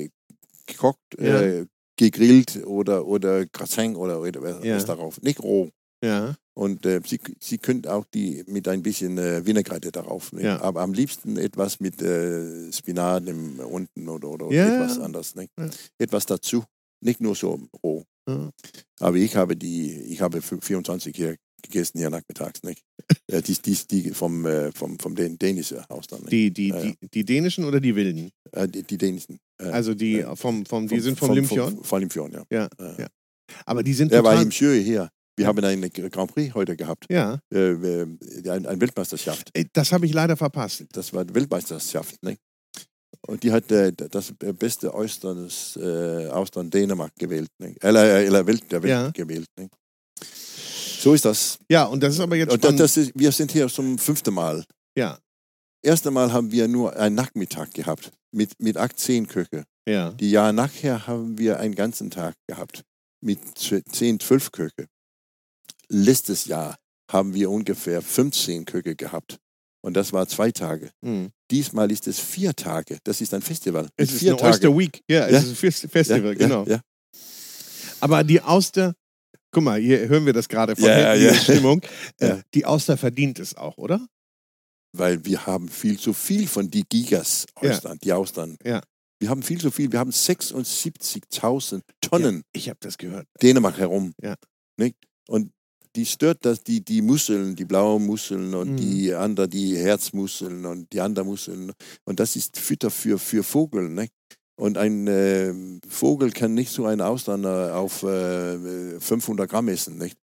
[0.67, 1.41] gekocht, Ja.
[1.41, 4.83] äh, gegrillt oder, oder Gratin oder, oder was Ja.
[4.83, 5.23] darauf.
[5.23, 5.71] Nicht roh.
[6.05, 6.35] Ja.
[6.55, 10.33] Und äh, sie, sie könnt auch die mit ein bisschen äh, Vinaigrette darauf.
[10.33, 10.43] Ne?
[10.43, 10.61] Ja.
[10.63, 14.83] Aber am liebsten etwas mit äh, Spinat im, unten oder, oder Ja.
[14.85, 15.35] etwas anderes.
[15.35, 15.49] Ne?
[15.59, 15.69] Ja.
[15.99, 16.65] Etwas dazu.
[17.05, 18.05] Nicht nur so roh.
[18.99, 22.63] Aber ich habe die, ich habe fü- 24 hier gegessen hier nachmittags.
[22.65, 22.83] Nicht?
[23.31, 26.21] ja, die, die, die vom, äh, vom, vom Dän dänischen Haus dann.
[26.21, 26.33] Nicht?
[26.33, 26.93] Die, die, Ja, ja.
[27.03, 28.31] die, die dänischen oder die wilden?
[28.53, 29.39] Äh, die, die dänischen.
[29.61, 31.75] Äh, Also die äh, vom, vom, die sind vom, Lymphion?
[31.77, 32.45] Vom, vom Lymphion, ja.
[32.51, 33.07] Ja, ja.
[33.65, 35.09] Aber die sind Er war im Jeu hier.
[35.39, 37.05] Wir haben einen Grand Prix heute gehabt.
[37.11, 38.07] ja, Äh, äh,
[38.49, 39.51] ein, ein Weltmeisterschaft.
[39.75, 40.85] Das habe ich leider verpasst.
[40.93, 42.17] Das war die Weltmeisterschaft.
[42.23, 42.37] Ne?
[43.27, 47.49] Und die hat äh, das beste Austern, äh, Austern Dänemark gewählt.
[47.59, 47.75] Ne?
[47.81, 49.11] Eller, eller Welt, der Welt Ja.
[49.11, 49.47] gewählt.
[49.59, 49.69] Ne?
[50.99, 51.59] So ist das.
[51.71, 52.97] Ja, und das ist aber jetzt Und das, spannend.
[52.97, 54.65] ist, wir sind hier zum fünften Mal.
[54.97, 55.19] ja,
[55.85, 59.65] Erste Mal haben wir nur einen Nachmittag gehabt mit, mit acht, zehn Köche.
[59.89, 60.11] ja.
[60.13, 62.83] Die Jahr nachher haben wir einen ganzen Tag gehabt
[63.23, 64.87] mit zehn, zwölf Köche.
[65.89, 66.77] Letztes Jahr
[67.11, 69.39] haben wir ungefähr 15 Köche gehabt.
[69.83, 70.91] Und das war zwei Tage.
[71.05, 71.31] Hm.
[71.51, 72.99] Diesmal ist es vier Tage.
[73.05, 73.89] Das ist ein Festival.
[73.97, 74.53] Es ist vier eine Tage.
[74.55, 75.01] Oyster Week.
[75.09, 75.39] Ja, Ja.
[75.39, 76.65] es ist ein Fest- Festival, ja, genau.
[76.65, 76.81] Ja, ja.
[78.01, 78.95] Aber die Auster,
[79.53, 81.33] guck mal, hier hören wir das gerade von Ja, hinten, ja.
[81.33, 81.81] die Stimmung.
[82.21, 82.41] Äh, Ja.
[82.55, 84.05] Die Auster verdient es auch, oder?
[84.93, 88.57] Weil wir haben viel zu viel von die Gigas Austern, die Austern.
[88.65, 88.83] Ja.
[89.21, 89.93] Wir haben viel zu viel.
[89.93, 93.27] Wir haben 76.000 Tonnen Ich habe das gehört.
[93.41, 94.15] Dänemark herum.
[94.21, 94.35] Ja.
[94.79, 94.97] Nicht?
[95.29, 95.53] Und
[95.97, 98.77] die stört das, die, die Muskeln, die blauen Muskeln und Mhm.
[98.77, 101.73] die anderen, die Herzmuskeln und die anderen Muskeln.
[102.05, 103.89] Und das ist Fütter für, für Vogel.
[103.89, 104.13] Nicht?
[104.59, 105.53] Und ein äh,
[105.89, 109.99] Vogel kann nicht so einen äh, auf äh, 500 Gramm essen.
[109.99, 110.17] Nicht?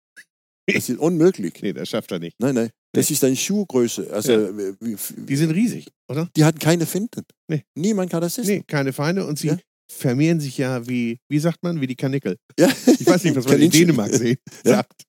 [0.67, 1.55] Das ist unmöglich.
[1.63, 2.37] Nee, das schafft er nicht.
[2.39, 2.71] Nein, nein.
[2.93, 4.13] Das ist eine Schuhgröße.
[4.13, 4.39] Also, Ja.
[4.49, 4.75] äh,
[5.17, 6.29] Die sind riesig, oder?
[6.37, 7.23] die hatten keine Finden.
[7.49, 7.65] Nee.
[7.77, 8.51] Niemand kann das essen.
[8.51, 9.59] Nee, keine Feinde und sie Ja.
[9.91, 12.37] vermehren sich ja wie, wie sagt man, wie die Kanickel.
[12.59, 12.69] Ja.
[12.87, 13.71] Ich weiß nicht, was man in.
[13.71, 14.77] Dänemark sehen, Ja.
[14.77, 15.05] sagt.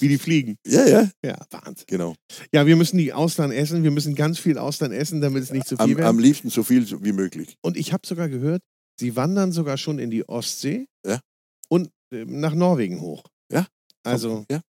[0.00, 0.56] Wie die fliegen.
[0.66, 1.84] Ja, ja, Ja, Wahnsinn.
[1.86, 2.14] genau.
[2.52, 3.82] Ja, wir müssen die Austern essen.
[3.84, 6.06] Wir müssen ganz viel Austern essen, damit es nicht zu viel Am, wird.
[6.06, 7.56] am liebsten so viel wie möglich.
[7.62, 8.62] Und ich habe sogar gehört,
[8.98, 11.20] sie wandern sogar schon in die Ostsee Ja.
[11.68, 13.22] und äh, nach Norwegen hoch.
[13.52, 13.66] Ja.
[14.04, 14.60] Also, Ja.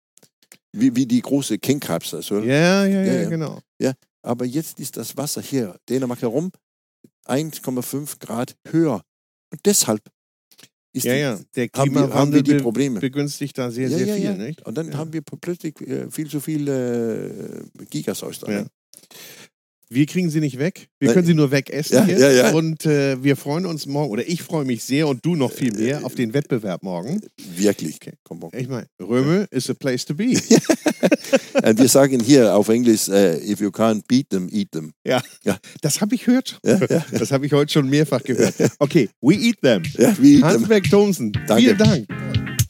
[0.72, 2.14] Wie, wie die große King Crabs.
[2.14, 2.40] Also.
[2.42, 3.30] ja, ja, ja, Ja, ja.
[3.30, 3.60] genau.
[4.22, 6.52] Aber jetzt ist das Wasser hier, Dänemark herum,
[7.26, 9.02] 1,5 Grad höher.
[9.52, 10.02] Und deshalb
[10.94, 13.00] ist Ja, die, ja, der haben, wir, haben Klimawandel wir die Probleme.
[13.00, 14.34] begünstigt da sehr, ja, sehr viel.
[14.36, 14.66] Nicht?
[14.66, 18.68] Und dann haben wir plötzlich äh, viel zu viel äh, Gigasaustern.
[19.90, 19.96] Ja.
[19.96, 20.88] Wir kriegen sie nicht weg.
[21.00, 21.14] Wir Nein.
[21.16, 21.96] können sie nur wegessen.
[21.98, 22.22] Ja, jetzt.
[22.22, 22.52] ja, ja.
[22.52, 25.74] Und äh, wir freuen uns morgen, oder ich freue mich sehr und du noch viel
[25.74, 27.22] mehr Äh, auf den Wettbewerb morgen.
[27.56, 27.96] Wirklich.
[27.96, 28.14] Okay.
[28.24, 28.52] Komm, komm.
[28.56, 30.34] Ich meine, Röme is a place to be.
[31.64, 34.92] Und wir sagen hier auf Englisch, äh, if you can't beat them, eat them.
[35.82, 36.60] Das habe ich gehört.
[36.66, 37.06] Ja, ja.
[37.12, 38.54] Das habe ich heute schon mehrfach gehört.
[38.80, 39.84] Okay, we eat them.
[39.98, 40.44] Ja, we eat them.
[40.44, 42.08] Hans-Berg Thomsen, vielen Dank.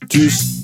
[0.10, 0.59] Tschüss.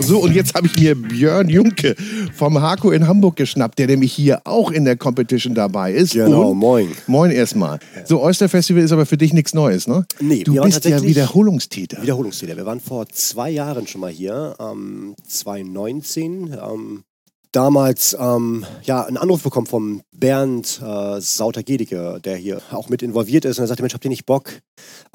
[0.00, 1.94] So, und jetzt habe ich mir Björn Junke
[2.34, 6.12] vom Hako in Hamburg geschnappt, der nämlich hier auch in der Competition dabei ist.
[6.12, 6.92] Genau, und moin.
[7.06, 7.78] Moin erstmal.
[8.04, 10.06] So, Oyster Festival ist aber für dich nichts Neues, ne?
[10.20, 12.02] Nee, du bist ja Wiederholungstäter.
[12.02, 12.56] Wiederholungstäter.
[12.56, 16.56] Wir waren vor zwei Jahren schon mal hier, ähm, 2019.
[16.62, 17.04] Ähm,
[17.52, 23.44] damals ähm, ja, einen Anruf bekommen vom Bernd äh, Sauter-Gedicke, der hier auch mit involviert
[23.44, 23.58] ist.
[23.58, 24.50] Und er sagte, Mensch, habt ihr nicht Bock,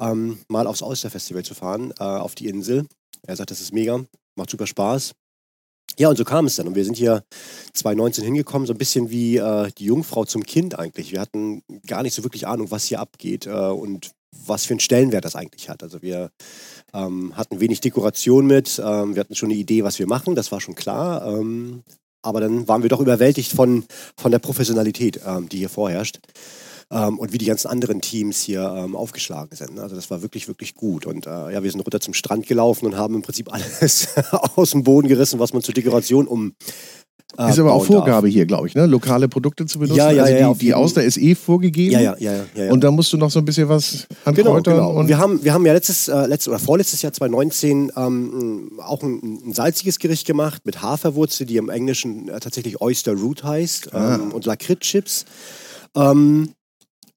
[0.00, 2.86] ähm, mal aufs Oyster-Festival zu fahren, äh, auf die Insel?
[3.26, 4.00] Er sagt, das ist mega,
[4.38, 5.12] macht super Spaß.
[5.98, 6.68] Ja, und so kam es dann.
[6.68, 7.24] Und wir sind hier
[7.74, 11.12] 2019 hingekommen, so ein bisschen wie äh, die Jungfrau zum Kind eigentlich.
[11.12, 14.12] Wir hatten gar nicht so wirklich Ahnung, was hier abgeht äh, und
[14.46, 15.82] was für einen Stellenwert das eigentlich hat.
[15.82, 16.30] Also wir
[16.94, 20.52] ähm, hatten wenig Dekoration mit, ähm, wir hatten schon eine Idee, was wir machen, das
[20.52, 21.26] war schon klar.
[21.26, 21.82] Ähm,
[22.22, 23.84] aber dann waren wir doch überwältigt von,
[24.16, 26.20] von der Professionalität, ähm, die hier vorherrscht.
[26.90, 29.74] Ähm, und wie die ganzen anderen Teams hier ähm, aufgeschlagen sind.
[29.74, 29.82] ne?
[29.82, 31.04] Also das war wirklich, wirklich gut.
[31.04, 34.08] Und äh, ja, wir sind runter zum Strand gelaufen und haben im Prinzip alles
[34.56, 36.54] aus dem Boden gerissen, was man zur Dekoration um.
[37.38, 38.04] äh, ist aber auch bauen darf.
[38.06, 38.86] Vorgabe hier, glaube ich, ne?
[38.86, 39.98] Lokale Produkte zu benutzen.
[39.98, 41.92] Ja, ja, also ja, die, auf die Auster ist eh vorgegeben.
[41.92, 42.44] Ja, ja, ja, ja.
[42.54, 42.72] ja, ja.
[42.72, 44.92] Und da musst du noch so ein bisschen was an Genau, Kräutern genau.
[44.92, 49.02] und wir haben, wir haben ja letztes, äh, letztes oder vorletztes Jahr 2019 ähm, auch
[49.02, 53.90] ein, ein salziges Gericht gemacht mit Haferwurzel, die im Englischen äh, tatsächlich Oyster Root heißt
[53.92, 54.16] ähm, Ah.
[54.32, 55.26] und Lakritz-Chips.
[55.94, 56.54] Ähm,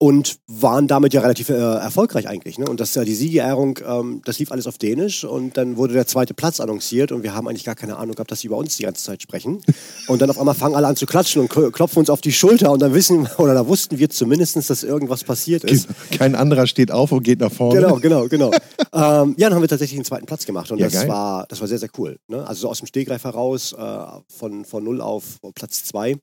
[0.02, 2.58] und waren damit ja relativ äh, erfolgreich eigentlich.
[2.58, 2.66] Ne?
[2.68, 6.08] Und das ja die Siegerehrung, ähm, das lief alles auf Dänisch und dann wurde der
[6.08, 8.78] zweite Platz annonciert und wir haben eigentlich gar keine Ahnung gehabt, dass sie über uns
[8.78, 9.62] die ganze Zeit sprechen.
[10.08, 12.72] Und dann auf einmal fangen alle an zu klatschen und klopfen uns auf die Schulter
[12.72, 15.88] und dann wissen oder da wussten wir zumindest, dass irgendwas passiert ist.
[16.18, 17.80] kein anderer steht auf und geht nach vorne.
[17.80, 18.52] Genau, genau, genau.
[18.94, 21.08] ähm, ja, dann haben wir tatsächlich den zweiten Platz gemacht und Ja, das, geil.
[21.08, 22.18] war, das war sehr, sehr cool.
[22.28, 22.46] Ne?
[22.46, 26.16] Also so aus dem Stegreif heraus, äh, von, von null auf Platz zwei.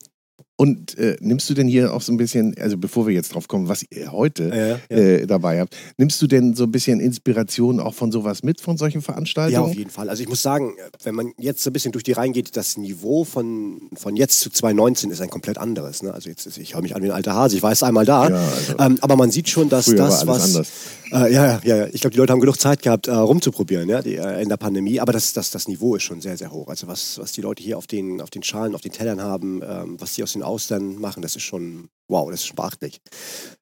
[0.61, 3.47] Und äh, nimmst du denn hier auch so ein bisschen, also bevor wir jetzt drauf
[3.47, 4.97] kommen, was ihr heute Äh, ja.
[4.97, 8.77] äh, dabei habt, nimmst du denn so ein bisschen Inspiration auch von sowas mit, von
[8.77, 9.71] solchen Ja, Veranstaltungen?
[9.71, 10.09] auf jeden Fall.
[10.11, 12.77] Also ich muss sagen, wenn man jetzt so ein bisschen durch die Reihen geht, das
[12.77, 16.03] Niveau von, von jetzt zu 2019 ist ein komplett anderes.
[16.03, 16.13] Ne?
[16.13, 18.05] Also jetzt ist, ich höre mich an wie ein alter Hase, ich war jetzt einmal
[18.05, 18.29] da.
[18.29, 20.57] Ja, also ähm, aber man sieht schon, dass das, was.
[20.57, 20.63] Äh,
[21.11, 21.87] ja, ja, ja, ja.
[21.93, 24.59] Ich glaube, die Leute haben genug Zeit gehabt, äh, rumzuprobieren, ja, die, äh, in der
[24.59, 25.01] Pandemie.
[25.01, 26.69] Aber das, das, das Niveau ist schon sehr, sehr hoch.
[26.69, 29.63] Also was, was die Leute hier auf den, auf den Schalen, auf den Tellern haben,
[29.63, 33.01] ähm, was sie aus den Austern machen, das ist schon, wow, das ist schon beachtlich.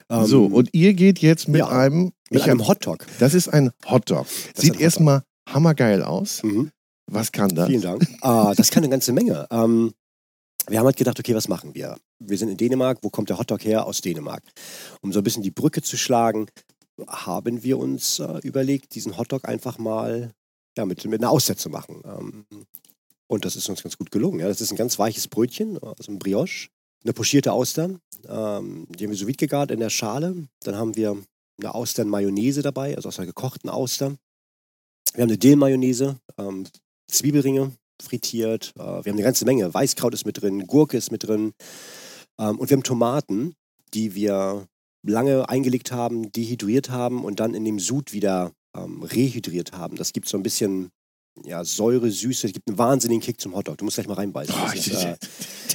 [0.09, 3.07] Ähm, so, und ihr geht jetzt mit ja, einem, mit einem hab, Hotdog.
[3.19, 4.27] das ist ein Hotdog.
[4.55, 6.43] Das Sieht erstmal hammergeil aus.
[6.43, 6.71] Mhm.
[7.11, 7.69] Was kann das?
[7.69, 8.07] Vielen Dank.
[8.21, 9.47] Ah, das kann eine ganze Menge.
[9.51, 9.93] Ähm,
[10.69, 11.97] wir haben halt gedacht, okay, was machen wir?
[12.19, 13.87] Wir sind in Dänemark, wo kommt der Hotdog her?
[13.87, 14.43] Aus Dänemark.
[15.01, 16.47] Um so ein bisschen die Brücke zu schlagen,
[17.07, 20.33] haben wir uns äh, überlegt, diesen Hotdog einfach mal
[20.77, 22.03] ja, mit, mit einer Auszeit zu machen.
[22.05, 22.47] Ähm,
[23.29, 24.41] und das ist uns ganz gut gelungen.
[24.41, 24.49] Ja.
[24.49, 26.69] Das ist ein ganz weiches Brötchen, also ein Brioche,
[27.05, 27.91] eine pochierte Auster.
[28.29, 30.49] Ähm, die haben wir sous vide gegart in der Schale.
[30.61, 31.17] Dann haben wir
[31.59, 34.17] eine Austern-Mayonnaise dabei, also aus einer gekochten Auster.
[35.15, 36.67] Wir haben eine Dill-Mayonnaise, ähm,
[37.11, 38.73] Zwiebelringe frittiert.
[38.77, 39.73] Äh, wir haben eine ganze Menge.
[39.73, 41.53] Weißkraut ist mit drin, Gurke ist mit drin.
[42.39, 43.55] Ähm, und wir haben Tomaten,
[43.95, 44.67] die wir
[45.03, 49.97] lange eingelegt haben, dehydriert haben und dann in dem Sud wieder ähm, rehydriert haben.
[49.97, 50.91] Das gibt so ein bisschen
[51.45, 52.47] ja, Säure, Süße.
[52.47, 53.79] Es gibt einen wahnsinnigen Kick zum Hotdog.
[53.79, 54.55] Du musst gleich mal reinbeißen.
[54.57, 55.17] Oh, ist, äh,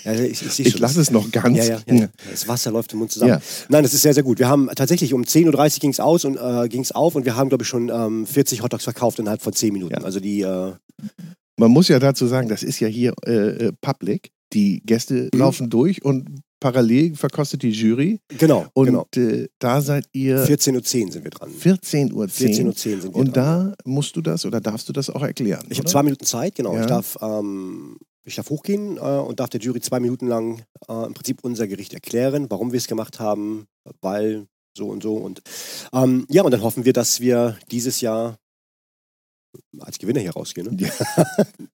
[0.03, 1.57] ja, ich, ich, Ich lasse es noch ganz.
[1.57, 2.07] ja, ja.
[2.29, 3.41] Das Wasser läuft im Mund zusammen.
[3.69, 4.39] Nein, das ist sehr, sehr gut.
[4.39, 5.45] Wir haben tatsächlich um 10.30
[5.75, 7.89] Uhr ging es aus und äh, ging es auf und wir haben, glaube ich, schon
[7.89, 10.03] ähm, 40 Hotdogs verkauft innerhalb von 10 Minuten.
[10.03, 10.73] Also die, äh,
[11.57, 13.31] Man muss ja dazu sagen, das ist ja hier äh,
[13.67, 14.31] äh, public.
[14.53, 15.39] Die Gäste Mhm.
[15.39, 18.21] laufen durch und parallel verkostet die Jury.
[18.29, 19.07] genau, Und genau.
[19.17, 20.75] äh, da seid ihr 14.10
[21.07, 21.51] Uhr sind wir dran.
[21.51, 22.25] 14.10 Uhr.
[22.25, 23.73] 14.10 Uhr sind wir Und dran.
[23.75, 25.65] da musst du das oder darfst du das auch erklären?
[25.69, 26.73] Ich habe zwei Minuten Zeit, genau.
[26.75, 26.81] Ja.
[26.81, 31.05] Ich, darf, ähm, ich darf hochgehen äh, und darf der Jury zwei Minuten lang äh,
[31.05, 33.65] im Prinzip unser Gericht erklären, warum wir es gemacht haben,
[33.99, 34.45] weil
[34.77, 35.15] so und so.
[35.15, 35.41] Und
[35.91, 38.37] ähm, ja, und dann hoffen wir, dass wir dieses Jahr
[39.79, 40.75] als Gewinner hier rausgehen.
[40.75, 40.91] Ne?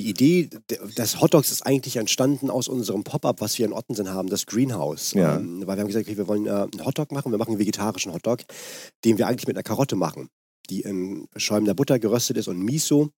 [0.00, 4.08] Die Idee de- des Hotdogs ist eigentlich entstanden aus unserem Pop-up, was wir in Ottensen
[4.10, 5.12] haben, das Greenhouse.
[5.12, 5.36] Ja.
[5.36, 7.58] Ähm, weil wir haben gesagt, okay, wir wollen äh, einen Hotdog machen, wir machen einen
[7.60, 8.40] vegetarischen Hotdog,
[9.04, 10.28] den wir eigentlich mit einer Karotte machen,
[10.70, 13.10] die in schäumender Butter geröstet ist und Miso.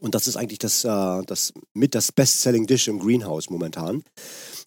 [0.00, 4.02] Und das ist eigentlich das, äh, das mit das Best-Selling-Dish im Greenhouse momentan.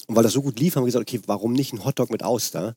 [0.07, 2.23] Und weil das so gut lief, haben wir gesagt, okay, warum nicht ein Hotdog mit
[2.23, 2.75] Auster?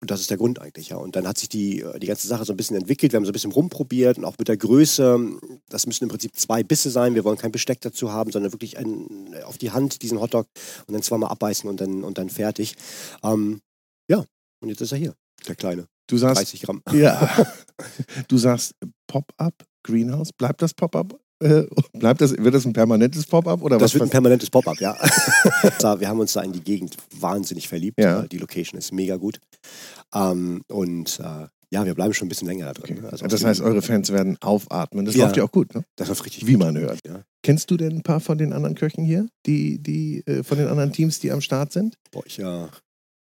[0.00, 0.96] Und das ist der Grund eigentlich, ja.
[0.96, 3.12] Und dann hat sich die, äh, die ganze Sache so ein bisschen entwickelt.
[3.12, 5.38] Wir haben so ein bisschen rumprobiert und auch mit der Größe.
[5.68, 7.14] Das müssen im Prinzip zwei Bisse sein.
[7.14, 10.46] Wir wollen kein Besteck dazu haben, sondern wirklich ein, auf die Hand diesen Hotdog
[10.86, 12.76] und dann zweimal abbeißen und dann, und dann fertig.
[13.24, 13.60] Ähm,
[14.08, 14.24] ja,
[14.60, 15.14] und jetzt ist er hier,
[15.46, 15.86] der kleine.
[16.06, 16.82] Du sagst, 30 Gramm.
[16.92, 17.46] ja,
[18.28, 18.74] du sagst
[19.08, 20.32] Pop-up, Greenhouse.
[20.32, 21.18] Bleibt das Pop-up?
[21.40, 23.94] Äh, bleibt das, wird das ein permanentes Pop-up oder Das was?
[23.94, 24.96] wird ein permanentes Pop-up, ja.
[26.00, 28.00] Wir haben uns da in die Gegend wahnsinnig verliebt.
[28.00, 28.22] Ja.
[28.22, 29.38] Äh, Die Location ist mega gut.
[30.14, 32.98] Ähm, und äh, ja, wir bleiben schon ein bisschen länger da drin.
[32.98, 33.08] okay.
[33.10, 35.04] Also das heißt, eure Fans werden aufatmen.
[35.04, 35.24] Das Ja.
[35.24, 35.84] läuft ja auch gut, ne?
[35.96, 36.62] Das läuft richtig wie gut.
[36.62, 36.98] man hört.
[37.06, 37.20] Ja.
[37.42, 40.66] Kennst du denn ein paar von den anderen Köchen hier, die, die äh, von den
[40.68, 41.96] anderen Teams, die am Start sind?
[42.10, 42.66] Boah, ich, äh,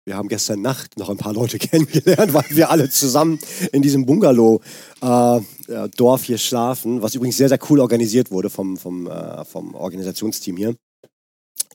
[0.05, 3.39] wir haben gestern Nacht noch ein paar Leute kennengelernt, weil wir alle zusammen
[3.71, 4.61] in diesem Bungalow
[5.01, 9.73] äh, äh, hier schlafen, was übrigens sehr, sehr cool organisiert wurde vom, vom, äh, vom
[9.73, 10.75] Organisationsteam hier.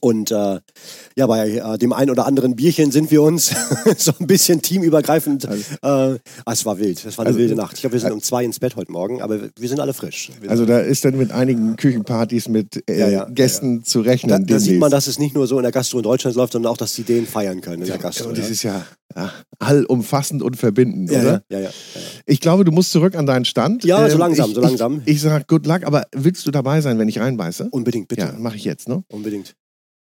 [0.01, 0.59] Und äh,
[1.15, 3.53] ja, bei äh, dem einen oder anderen Bierchen sind wir uns
[3.97, 5.45] so ein bisschen teamübergreifend.
[5.45, 6.17] Äh, ah,
[6.51, 7.05] es war wild.
[7.05, 7.75] Es war eine Also, wilde Nacht.
[7.75, 10.31] Ich glaube, wir sind um zwei ins Bett heute Morgen, aber wir sind alle frisch.
[10.41, 14.29] Wir Also da ist dann mit einigen Küchenpartys mit äh, Ja, ja, Gästen zu rechnen.
[14.29, 16.53] da, da sieht man, dass es nicht nur so in der Gastro in Deutschland läuft,
[16.53, 18.29] sondern auch, dass die den feiern können in der Gastro.
[18.29, 18.41] Und ja.
[18.41, 18.83] das ist ja,
[19.15, 21.43] ja allumfassend und verbindend, ja, oder?
[21.49, 22.01] ja, ja, ja, ja.
[22.25, 23.83] Ich glaube, du musst zurück an deinen Stand.
[23.83, 25.01] Ähm, Ja, so langsam, ich, so langsam.
[25.05, 27.67] Ich, ich sag good luck, aber willst du dabei sein, wenn ich reinbeiße?
[27.71, 28.21] Unbedingt, bitte.
[28.21, 29.03] Ja, mache ich jetzt, ne?
[29.09, 29.55] Unbedingt.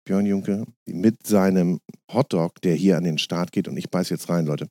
[0.09, 4.27] Björn Junke mit seinem Hotdog, der hier an den Start geht und ich beiß jetzt
[4.27, 4.67] rein, Leute.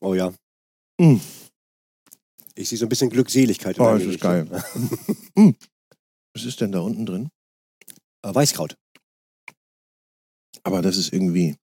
[0.00, 0.34] Oh ja.
[1.00, 1.18] Mm.
[2.56, 4.48] Ich sehe so ein bisschen Glückseligkeit in Oh, das ist geil.
[5.36, 5.50] Mm.
[6.34, 7.30] Was ist denn da unten drin?
[8.22, 8.76] Äh, Weißkraut.
[10.64, 11.54] Aber das ist irgendwie.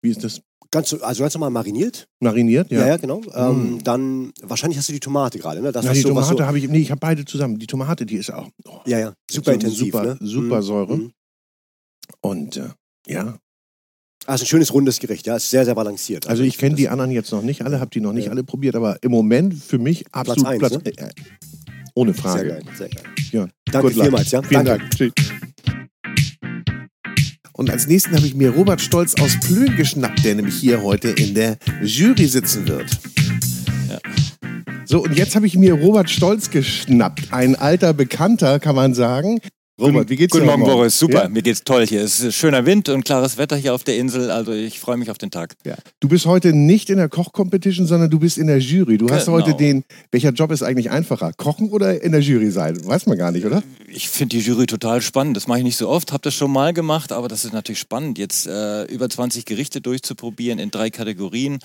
[0.00, 0.40] Wie ist das?
[0.72, 2.08] Ganz, so- also ganz normal mariniert.
[2.20, 2.70] Mariniert?
[2.72, 2.86] Ja, Ja.
[2.88, 3.20] ja, genau.
[3.34, 3.84] Ähm, Mm.
[3.84, 5.70] Dann, wahrscheinlich hast du die Tomate gerade, ne?
[5.70, 6.66] Das Na, die so, Tomate so, habe ich.
[6.68, 7.58] Nee, ich habe beide zusammen.
[7.58, 8.48] Die Tomate, die ist auch.
[8.64, 9.08] Oh, Ja, ja.
[9.30, 10.18] so Super eine intensiv, super, ne?
[10.20, 10.96] super Mm, Säure.
[10.96, 11.12] mm.
[12.22, 12.70] Und äh,
[13.06, 13.36] ja.
[14.28, 15.36] Ist ein schönes rundes Gericht, ja.
[15.36, 16.26] Ist sehr, sehr balanciert.
[16.28, 18.30] Also ich kenne die anderen jetzt noch nicht alle, habe die noch nicht Ja.
[18.30, 20.72] alle probiert, aber im Moment für mich absolut eins, Platz.
[20.74, 20.82] ne?
[20.86, 21.10] äh, äh,
[21.94, 22.48] ohne Sehr Frage.
[22.48, 23.04] geil, sehr geil.
[23.32, 23.48] Ja.
[23.70, 24.40] Danke vielmals, ja.
[24.42, 24.78] Vielen Danke.
[24.84, 24.90] Dank.
[24.96, 25.12] Tschüss.
[27.62, 31.10] Und als nächsten habe ich mir Robert Stolz aus Plön geschnappt, der nämlich hier heute
[31.10, 32.90] in der Jury sitzen wird.
[34.84, 37.32] So, und jetzt habe ich mir Robert Stolz geschnappt.
[37.32, 39.38] Ein alter Bekannter, kann man sagen.
[39.82, 40.98] Robert, wie geht's Guten dir Morgen, heute Boris.
[40.98, 41.28] Super, Ja?
[41.28, 42.02] mir geht's toll hier.
[42.02, 44.30] Es ist schöner Wind und klares Wetter hier auf der Insel.
[44.30, 45.56] Also ich freue mich auf den Tag.
[45.64, 45.74] Ja.
[45.98, 48.96] Du bist heute nicht in der Kochcompetition, sondern du bist in der Jury.
[48.96, 49.38] Du hast Genau.
[49.38, 51.32] heute den, welcher Job ist eigentlich einfacher?
[51.36, 52.78] Kochen oder in der Jury sein?
[52.86, 53.62] Weiß man gar nicht, oder?
[53.88, 55.36] Ich finde die Jury total spannend.
[55.36, 57.80] Das mache ich nicht so oft, habe das schon mal gemacht, aber das ist natürlich
[57.80, 61.58] spannend, jetzt äh, über 20 Gerichte durchzuprobieren in drei Kategorien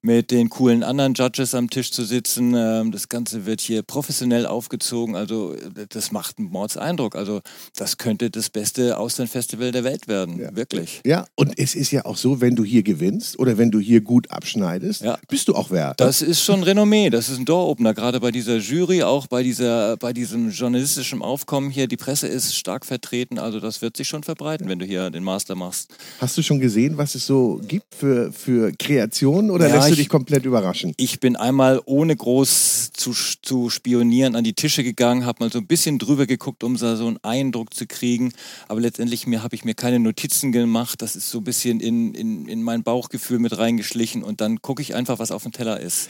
[0.00, 2.54] mit den coolen anderen Judges am Tisch zu sitzen.
[2.56, 5.16] Ähm, das Ganze wird hier professionell aufgezogen.
[5.16, 7.16] Also äh, das macht einen Mordseindruck.
[7.16, 7.40] Also
[7.76, 10.38] das könnte das beste Auslandfestival der Welt werden.
[10.38, 10.54] Ja.
[10.54, 11.00] Wirklich.
[11.04, 14.00] Ja, und es ist ja auch so, wenn du hier gewinnst oder wenn du hier
[14.00, 15.18] gut abschneidest, Ja.
[15.28, 15.94] bist du auch wer.
[15.96, 19.96] Das ist schon Renommee, das ist ein Door-Opener, gerade bei dieser Jury, auch bei, dieser,
[19.96, 21.88] bei diesem journalistischen Aufkommen hier.
[21.88, 25.24] Die Presse ist stark vertreten, also das wird sich schon verbreiten, wenn du hier den
[25.24, 25.90] Master machst.
[26.20, 29.98] Hast du schon gesehen, was es so gibt für, für Kreationen oder Ja, du ich-
[30.00, 30.92] dich komplett überraschen?
[30.96, 35.58] Ich bin einmal ohne groß zu, zu spionieren an die Tische gegangen, habe mal so
[35.58, 38.32] ein bisschen drüber geguckt, um so so einen Eindruck zu kriegen.
[38.68, 41.02] Aber letztendlich mir, habe ich mir keine Notizen gemacht.
[41.02, 44.82] Das ist so ein bisschen in, in, in mein Bauchgefühl mit reingeschlichen und dann gucke
[44.82, 46.08] ich einfach, was auf dem Teller ist.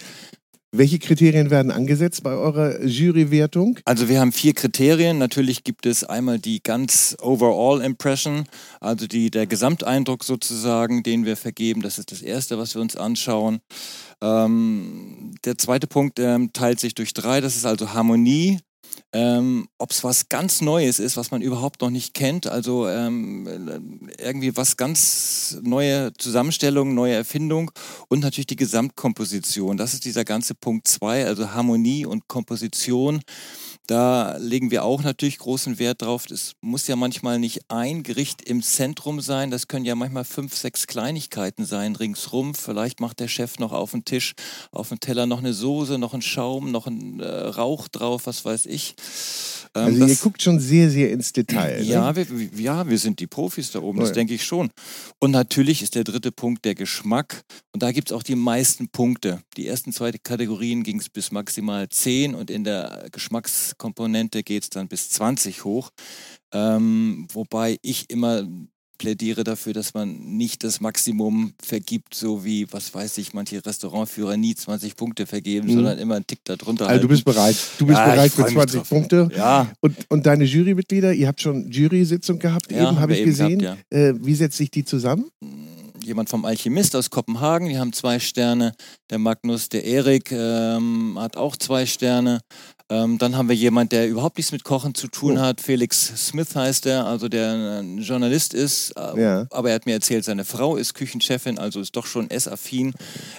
[0.71, 3.79] Welche Kriterien werden angesetzt bei eurer Jurywertung?
[3.87, 5.17] Also wir haben vier Kriterien.
[5.17, 8.45] Natürlich gibt es einmal die ganz Overall Impression,
[8.79, 11.81] also die, der Gesamteindruck sozusagen, den wir vergeben.
[11.81, 13.61] Das ist das Erste, was wir uns anschauen.
[14.21, 17.41] Ähm, der zweite Punkt ähm, teilt sich durch drei.
[17.41, 18.59] Das ist also Harmonie.
[19.13, 23.47] Ähm, Ob es was ganz Neues ist, was man überhaupt noch nicht kennt, also ähm,
[23.47, 27.71] äh, irgendwie was ganz neue Zusammenstellung, neue Erfindung
[28.09, 29.79] und natürlich die Gesamtkomposition.
[29.79, 33.23] Das ist dieser ganze Punkt zwei, also Harmonie und Komposition.
[33.89, 36.27] Da legen wir auch natürlich großen Wert drauf.
[36.31, 39.51] Es muss ja manchmal nicht ein Gericht im Zentrum sein.
[39.51, 42.55] Das können ja manchmal fünf, sechs Kleinigkeiten sein ringsrum.
[42.55, 44.35] Vielleicht macht der Chef noch auf dem Tisch,
[44.73, 48.45] auf dem Teller noch eine Soße, noch einen Schaum, noch einen äh, Rauch drauf, was
[48.45, 48.95] weiß ich.
[49.75, 51.83] Ähm, Also ihr das- guckt schon sehr, sehr ins Detail.
[51.83, 52.29] ja, Ne?
[52.29, 54.17] wir, ja, wir sind die Profis da oben, Oh das ja.
[54.17, 54.71] denke ich schon.
[55.19, 57.43] Und natürlich ist der dritte Punkt der Geschmack.
[57.73, 59.41] Und da gibt es auch die meisten Punkte.
[59.57, 63.09] Die ersten zwei Kategorien ging es bis maximal 10 und in der
[63.79, 65.91] Geschmackskomponente geht es dann bis 20 hoch.
[66.53, 68.47] Ähm, wobei ich immer
[68.99, 74.37] plädiere dafür, dass man nicht das Maximum vergibt, so wie, was weiß ich, manche Restaurantführer
[74.37, 75.73] nie 20 Punkte vergeben, Mhm.
[75.75, 77.55] sondern immer einen Tick darunter Also du bist bereit.
[77.79, 78.89] Du bist Ja, bereit für freu mich 20 drauf.
[78.89, 79.29] Punkte.
[79.37, 83.61] Ja, Und, und deine Jurymitglieder, ihr habt schon Jury-Sitzung gehabt, Ja, eben habe ich gesehen.
[83.61, 85.27] gehabt, äh, wie setzt sich die zusammen?
[86.05, 88.73] jemand vom Alchemist aus Kopenhagen, die haben zwei Sterne.
[89.11, 92.41] Der Magnus, der Erik ähm, hat auch zwei Sterne.
[92.91, 95.41] Ähm, dann haben wir jemand, der überhaupt nichts mit Kochen zu tun Oh.
[95.41, 95.61] hat.
[95.61, 98.93] Felix Smith heißt er, also der ein Journalist ist.
[98.97, 99.47] äh, Ja.
[99.51, 102.95] Aber er hat mir erzählt, seine Frau ist Küchenchefin, also ist doch schon essaffin.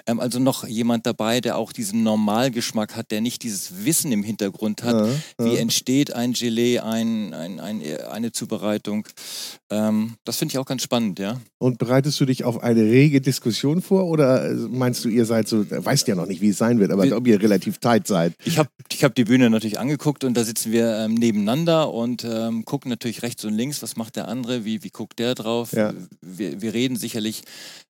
[0.05, 4.23] Ähm, also noch jemand dabei, der auch diesen Normalgeschmack hat, der nicht dieses Wissen im
[4.23, 5.07] Hintergrund hat.
[5.39, 5.59] Ja, Wie ja.
[5.59, 7.81] entsteht ein Gelee, ein, ein, ein,
[8.11, 9.07] eine Zubereitung?
[9.71, 11.39] Ähm, das finde ich auch ganz spannend, ja.
[11.57, 15.47] Und bereitest du dich auf eine rege Diskussion vor oder äh, meinst du, ihr seid
[15.47, 17.77] so, äh, weißt ja noch nicht, wie es sein wird, aber Wir- ob ihr relativ
[17.79, 18.33] tight seid?
[18.45, 21.93] Ich habe ich hab die Bühne Bühne natürlich angeguckt und da sitzen wir ähm, nebeneinander
[21.93, 25.33] und ähm, gucken natürlich rechts und links, was macht der andere, wie, wie guckt der
[25.33, 25.71] drauf.
[25.71, 25.93] Ja.
[26.21, 27.43] Wir, wir reden sicherlich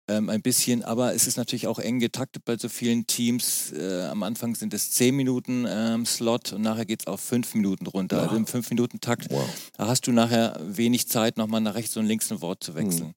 [0.07, 3.71] ähm, ein bisschen, aber es ist natürlich auch eng getaktet bei so vielen Teams.
[3.71, 7.55] Äh, am Anfang sind es 10 Minuten ähm, Slot und nachher geht es auf 5
[7.55, 8.21] Minuten runter.
[8.21, 12.41] Also im 5-Minuten-Takt, da hast du nachher wenig Zeit, nochmal nach rechts und links ein
[12.41, 13.15] Wort zu wechseln.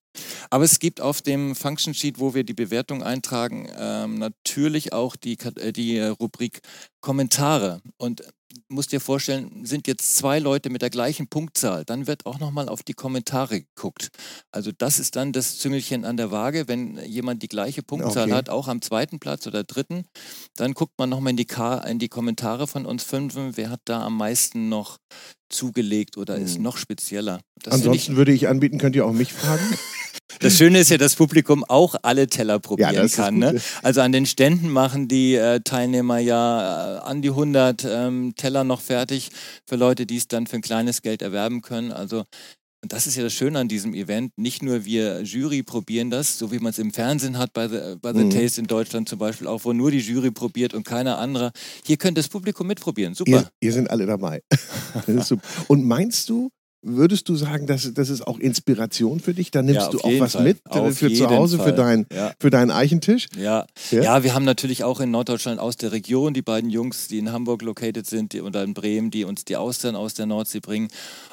[0.50, 5.16] Aber es gibt auf dem Function Sheet, wo wir die Bewertung eintragen, ähm, natürlich auch
[5.16, 6.60] die, äh, die äh, Rubrik
[7.00, 7.80] Kommentare.
[7.96, 8.22] Und
[8.68, 12.68] musst dir vorstellen, sind jetzt zwei Leute mit der gleichen Punktzahl, dann wird auch nochmal
[12.68, 14.08] auf die Kommentare geguckt.
[14.50, 18.32] Also das ist dann das Züngelchen an der Waage, wenn jemand die gleiche Punktzahl Okay.
[18.32, 20.04] hat, auch am zweiten Platz oder dritten,
[20.56, 21.46] dann guckt man nochmal in die,
[21.88, 24.98] in die Kommentare von uns fünfen, wer hat da am meisten noch
[25.52, 27.40] zugelegt oder ist noch spezieller.
[27.62, 29.62] Das, finde ich, Ansonsten würde ich anbieten, könnt ihr auch mich fragen.
[30.40, 33.38] das Schöne ist ja, dass Publikum auch alle Teller probieren ist kann.
[33.38, 33.60] Ne?
[33.82, 38.64] Also an den Ständen machen die äh, Teilnehmer ja äh, an die 100 ähm, Teller
[38.64, 39.30] noch fertig
[39.66, 41.92] für Leute, die es dann für ein kleines Geld erwerben können.
[41.92, 42.24] Also
[42.82, 44.32] und das ist ja das Schöne an diesem Event.
[44.36, 47.96] Nicht nur wir Jury probieren das, so wie man es im Fernsehen hat, bei The,
[48.00, 48.30] bei The Mhm.
[48.30, 51.52] Taste in Deutschland zum Beispiel, auch wo nur die Jury probiert und keiner andere.
[51.84, 53.14] Hier könnte das Publikum mitprobieren.
[53.14, 53.30] Super.
[53.30, 54.42] Ihr, ihr sind alle dabei.
[55.68, 56.50] Und meinst du,
[56.82, 59.50] würdest du sagen, dass das ist auch Inspiration für dich?
[59.50, 60.42] Da nimmst Ja, du auch was Fall.
[60.44, 61.74] mit äh, Auf für zu Hause, für, Fall.
[61.74, 62.32] dein, Ja.
[62.40, 63.28] für deinen Eichentisch?
[63.36, 63.66] Ja.
[63.90, 64.02] Ja?
[64.02, 64.24] Ja.
[64.24, 67.62] wir haben natürlich auch in Norddeutschland aus der Region die beiden Jungs, die in Hamburg
[67.62, 70.88] located sind die, oder in Bremen, die uns die Austern aus der Nordsee bringen.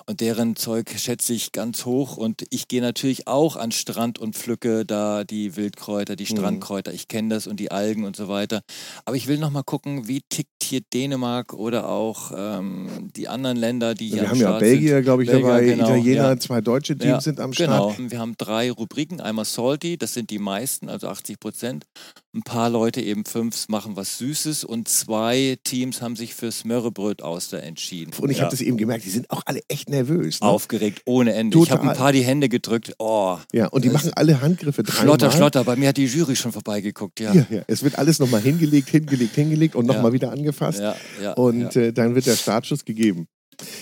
[0.05, 2.17] Und deren Zeug schätze ich ganz hoch.
[2.17, 6.17] Und ich gehe natürlich auch an Strand und pflücke da die Wildkräuter, Mhm.
[6.17, 6.93] die Strandkräuter.
[6.93, 8.61] Ich kenne das und die Algen und so weiter.
[9.05, 13.57] Aber ich will noch mal gucken, wie tickt hier Dänemark oder auch ähm, die anderen
[13.57, 15.03] Länder, die hier Wir am haben ja Start Belgier, sind.
[15.03, 16.39] glaube ich, Dabei, genau, Italiener, ja.
[16.39, 17.97] zwei deutsche Teams Ja, sind am Start.
[17.97, 18.11] Genau.
[18.11, 19.21] Wir haben drei Rubriken.
[19.21, 21.85] Einmal Salty, das sind die meisten, also 80 Prozent.
[22.33, 27.23] Ein paar Leute, eben fünf, machen was Süßes und zwei Teams haben sich fürs Mörrebröt
[27.23, 28.11] Auster entschieden.
[28.19, 28.43] Und ich ja.
[28.43, 30.41] habe das eben gemerkt, die sind auch alle echt nervös.
[30.41, 30.47] Ne?
[30.47, 31.57] aufgeregt ohne Ende.
[31.57, 31.95] Ich habe Total.
[31.95, 32.93] ein paar die Hände gedrückt.
[32.99, 35.03] Oh, Ja, und die machen alle Handgriffe dreimal.
[35.03, 35.63] Schlotter, Schlotter.
[35.63, 37.19] Bei mir hat die Jury schon vorbeigeguckt.
[37.19, 37.61] Ja, Ja, ja.
[37.67, 40.79] Es wird alles nochmal hingelegt, hingelegt, hingelegt und nochmal wieder angefasst.
[40.79, 41.33] ja, ja.
[41.33, 41.75] Und.
[41.75, 43.27] Äh, dann wird der Startschuss gegeben.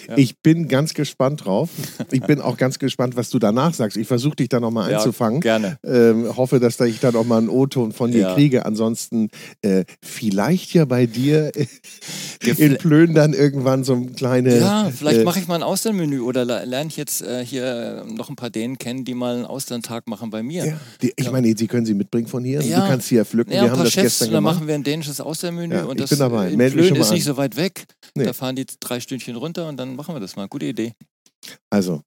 [0.07, 0.17] Ja.
[0.17, 1.69] Ich bin ganz gespannt drauf.
[2.11, 3.97] Ich bin auch ganz gespannt, was du danach sagst.
[3.97, 5.39] Ich versuche dich da nochmal Ja, einzufangen.
[5.41, 5.77] Gerne.
[5.83, 8.33] Ähm, hoffe, dass da ich dann auch mal einen O-Ton von dir Ja.
[8.33, 8.65] kriege.
[8.65, 9.29] Ansonsten
[9.61, 11.65] äh, vielleicht ja bei dir äh,
[12.57, 14.57] in Plön dann irgendwann so ein kleine.
[14.59, 18.05] Ja, vielleicht äh, mache ich mal ein Austernmenü oder le- lerne ich jetzt äh, hier
[18.07, 20.65] noch ein paar Dänen kennen, die mal einen Austerntag machen bei mir.
[20.65, 22.61] Ja, die, ich meine, sie können sie mitbringen von hier.
[22.61, 22.81] Ja.
[22.81, 23.53] Du kannst sie ja pflücken.
[23.53, 24.55] Ja, Wir haben das Chefs, gestern und dann gemacht.
[24.55, 26.49] machen wir ein dänisches Austermenü Ja, und ich das bin dabei.
[26.55, 27.85] Plön ist nicht so weit weg.
[28.15, 28.23] Nee.
[28.25, 30.47] Da fahren die drei Stündchen runter und dann machen wir das mal.
[30.47, 30.93] Gute Idee.
[31.69, 32.01] Also,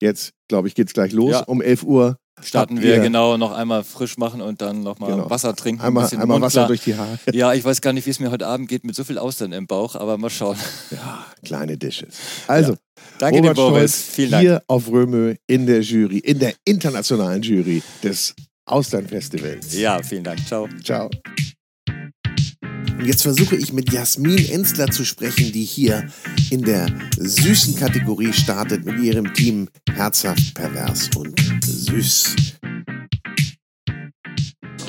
[0.00, 1.32] jetzt, glaube ich, geht's gleich los.
[1.32, 1.40] Ja.
[1.44, 5.28] Um 11 Uhr Starten wir ihr- genau noch einmal frisch machen und dann nochmal Genau.
[5.28, 5.80] Wasser trinken.
[5.80, 7.18] ein einmal, bisschen einmal Wasser durch die Haare.
[7.32, 9.50] Ja, ich weiß gar nicht, wie es mir heute Abend geht mit so viel Austern
[9.50, 10.56] im Bauch, aber mal schauen.
[10.92, 12.14] Ja, kleine Dishes.
[12.46, 12.76] Also,
[13.18, 13.90] Danke Robert dir, Boris.
[13.90, 14.42] Stolz, Vielen Dank.
[14.42, 18.36] hier auf Römö in der Jury, in der internationalen Jury des
[18.66, 19.74] Auslandfestivals.
[19.76, 20.46] Ja, vielen Dank.
[20.46, 20.68] Ciao.
[20.84, 21.10] Ciao.
[22.98, 26.08] Und jetzt versuche ich mit Jasmin Enzler zu sprechen, die hier
[26.50, 32.34] in der süßen Kategorie startet mit ihrem Team Herzhaft, Pervers und Süß.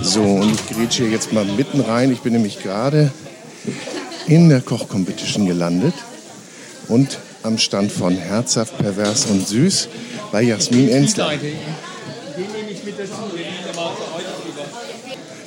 [0.02, 2.12] So, und ich grätsche hier jetzt mal mitten rein.
[2.12, 3.12] Ich bin nämlich gerade
[4.26, 5.94] in der Kochcompetition gelandet
[6.88, 9.88] und am Stand von Herzhaft, Pervers und Süß
[10.32, 11.32] bei Jasmin Enzler.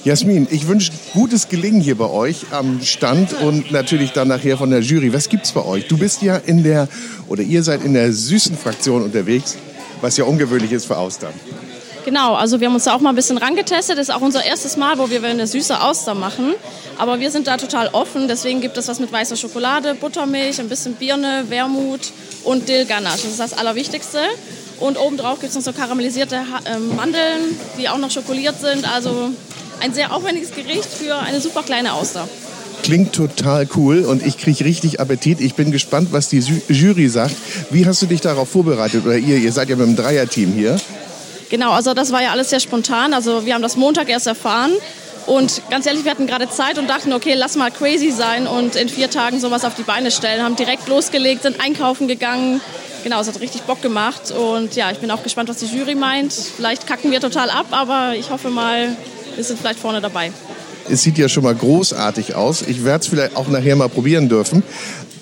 [0.05, 4.69] Jasmin, ich wünsche gutes Gelingen hier bei euch am Stand und natürlich dann nachher von
[4.69, 5.13] der Jury.
[5.13, 5.87] Was gibt's bei euch?
[5.87, 6.89] Du bist ja in der,
[7.29, 9.57] oder ihr seid in der süßen Fraktion unterwegs,
[10.01, 11.33] was ja ungewöhnlich ist für Austern.
[12.05, 13.97] Genau, also wir haben uns da auch mal ein bisschen rangetestet.
[13.97, 16.55] Das ist auch unser erstes Mal, wo wir eine süße Auster machen.
[16.99, 18.27] Aber wir sind da total offen.
[18.27, 22.11] Deswegen gibt es was mit weißer Schokolade, Buttermilch, ein bisschen Birne, Wermut
[22.43, 23.19] und Dillganache.
[23.23, 24.19] Das ist das Allerwichtigste.
[24.81, 26.41] Und obendrauf gibt es noch so karamellisierte
[26.75, 28.85] ähm, Mandeln, die auch noch schokoliert sind.
[28.93, 29.31] Also
[29.83, 32.29] ein sehr aufwendiges Gericht für eine super kleine Auster.
[32.83, 35.41] Klingt total cool und ich kriege richtig Appetit.
[35.41, 37.35] Ich bin gespannt, was die Ju- Jury sagt.
[37.71, 39.05] Wie hast du dich darauf vorbereitet?
[39.05, 40.81] Oder ihr, ihr seid ja mit einem Dreierteam hier.
[41.49, 43.15] Genau, also das war ja alles sehr spontan.
[43.15, 44.73] Also wir haben das Montag erst erfahren.
[45.27, 48.75] Und ganz ehrlich, wir hatten gerade Zeit und dachten, okay, lass mal crazy sein und
[48.75, 50.43] in vier Tagen sowas auf die Beine stellen.
[50.43, 52.61] Haben direkt losgelegt, sind einkaufen gegangen.
[53.05, 54.33] Genau, es hat richtig Bock gemacht.
[54.33, 56.33] Und ja, ich bin auch gespannt, was die Jury meint.
[56.33, 58.97] Vielleicht kacken wir total ab, aber ich hoffe mal,
[59.35, 60.33] wir sind vielleicht vorne dabei.
[60.89, 62.63] Es sieht ja schon mal großartig aus.
[62.63, 64.63] Ich werde es vielleicht auch nachher mal probieren dürfen.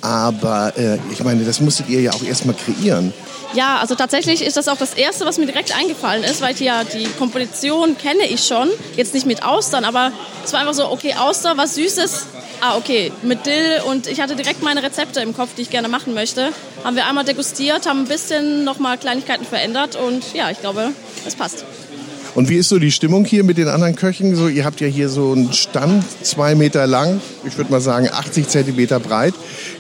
[0.01, 3.13] Aber äh, ich meine, das musstet ihr ja auch erst mal kreieren.
[3.53, 6.61] Ja, also tatsächlich ist das auch das Erste, was mir direkt eingefallen ist, weil ich
[6.61, 8.69] ja die Komposition kenne ich schon.
[8.97, 10.13] Jetzt nicht mit Austern, aber
[10.45, 12.27] es war einfach so, okay, Auster, was Süßes.
[12.61, 15.89] Ah, okay, mit Dill und ich hatte direkt meine Rezepte im Kopf, die ich gerne
[15.89, 16.51] machen möchte.
[16.85, 20.93] Haben wir einmal degustiert, haben ein bisschen nochmal Kleinigkeiten verändert und ja, ich glaube,
[21.27, 21.65] es passt.
[22.35, 24.37] Und wie ist so die Stimmung hier mit den anderen Köchen?
[24.37, 28.09] So, ihr habt ja hier so einen Stand, zwei Meter lang, ich würde mal sagen
[28.11, 29.35] 80 Zentimeter breit,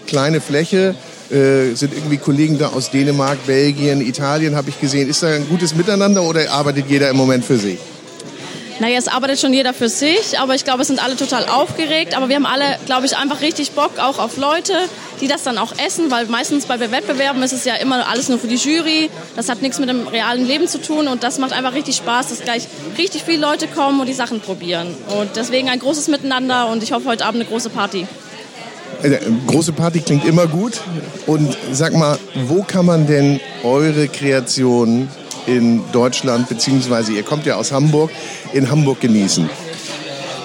[0.06, 0.94] kleine Fläche.
[1.30, 5.08] Äh, sind irgendwie Kollegen da aus Dänemark, Belgien, Italien, habe ich gesehen.
[5.08, 7.78] Ist da ein gutes Miteinander oder arbeitet jeder im Moment für sich?
[8.80, 12.16] Naja, es arbeitet schon jeder für sich, aber ich glaube, es sind alle total aufgeregt.
[12.16, 14.72] Aber wir haben alle, glaube ich, einfach richtig Bock auch auf Leute,
[15.20, 18.38] die das dann auch essen, weil meistens bei Wettbewerben ist es ja immer alles nur
[18.38, 19.10] für die Jury.
[19.36, 22.30] Das hat nichts mit dem realen Leben zu tun und das macht einfach richtig Spaß,
[22.30, 24.94] dass gleich richtig viele Leute kommen und die Sachen probieren.
[25.20, 28.06] Und deswegen ein großes Miteinander und ich hoffe heute Abend eine große Party.
[29.02, 30.80] Äh, große Party klingt immer gut.
[31.26, 35.08] Und sag mal, wo kann man denn eure Kreation
[35.50, 38.10] in Deutschland, beziehungsweise ihr kommt ja aus Hamburg,
[38.52, 39.50] in Hamburg genießen?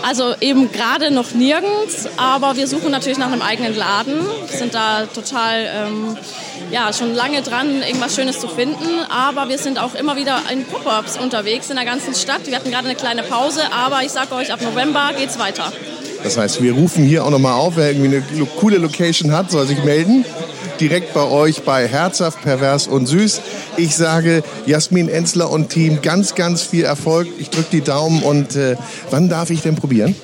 [0.07, 4.19] Also eben gerade noch nirgends, aber wir suchen natürlich nach einem eigenen Laden.
[4.47, 6.17] Wir sind da total ähm,
[6.69, 8.85] ja, schon lange dran, irgendwas Schönes zu finden.
[9.09, 12.41] Aber wir sind auch immer wieder in Pop-Ups unterwegs in der ganzen Stadt.
[12.45, 15.71] Wir hatten gerade eine kleine Pause, aber ich sage euch, ab November geht's weiter.
[16.21, 19.65] Das heißt, wir rufen hier auch nochmal auf, wer irgendwie eine coole Location hat, soll
[19.65, 20.23] sich melden
[20.79, 23.41] direkt bei euch bei Herzhaft, Pervers und Süß.
[23.77, 27.27] Ich sage Jasmin Enzler und Team ganz, ganz viel Erfolg.
[27.39, 28.75] Ich drücke die Daumen und äh,
[29.09, 30.15] wann darf ich denn probieren?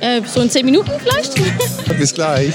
[0.00, 1.34] Äh, so in zehn Minuten vielleicht.
[1.98, 2.54] Bis gleich.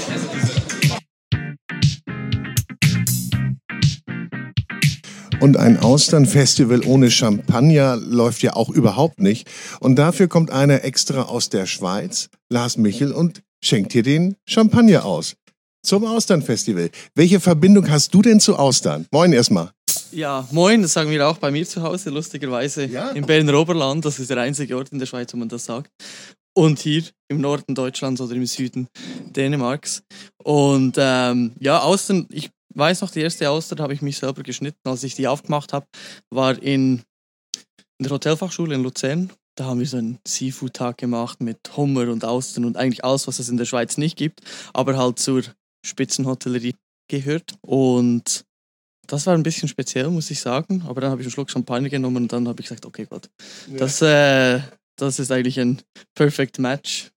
[5.40, 9.48] Und ein Austernfestival ohne Champagner läuft ja auch überhaupt nicht.
[9.80, 15.06] Und dafür kommt einer extra aus der Schweiz, Lars Michel, und schenkt hier den Champagner
[15.06, 15.36] aus
[15.82, 16.90] zum Austernfestival.
[17.14, 19.06] Welche Verbindung hast du denn zu Austern?
[19.10, 19.70] Moin erstmal.
[20.12, 23.10] Ja, moin, das sagen wir auch bei mir zu Hause, lustigerweise ja?
[23.10, 24.04] im Berner Oberland.
[24.04, 25.90] Das ist der einzige Ort in der Schweiz, wo man das sagt.
[26.56, 28.88] Und hier im Norden Deutschlands oder im Süden
[29.36, 30.02] Dänemarks.
[30.42, 34.80] Und ähm, ja, Austern, ich weiß noch, die erste Austern habe ich mich selber geschnitten,
[34.84, 35.86] als ich die aufgemacht habe,
[36.30, 37.02] war in,
[37.98, 39.30] in der Hotelfachschule in Luzern.
[39.56, 43.38] Da haben wir so einen Seafood-Tag gemacht mit Hummer und Austern und eigentlich alles, was
[43.38, 44.40] es in der Schweiz nicht gibt,
[44.72, 45.42] aber halt zur
[45.84, 46.74] Spitzenhotellerie
[47.08, 47.54] gehört.
[47.62, 48.44] Und
[49.06, 50.82] das war ein bisschen speziell, muss ich sagen.
[50.86, 53.28] Aber dann habe ich einen Schluck Champagner genommen und dann habe ich gesagt, okay Gott,
[53.70, 53.78] ja.
[53.78, 54.60] das, äh,
[54.96, 55.80] das ist eigentlich ein
[56.14, 57.10] perfect Match.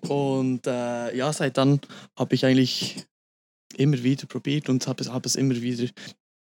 [0.00, 1.80] Und äh, ja, seit dann
[2.16, 2.96] habe ich eigentlich
[3.76, 5.88] immer wieder probiert und habe es, hab es immer wieder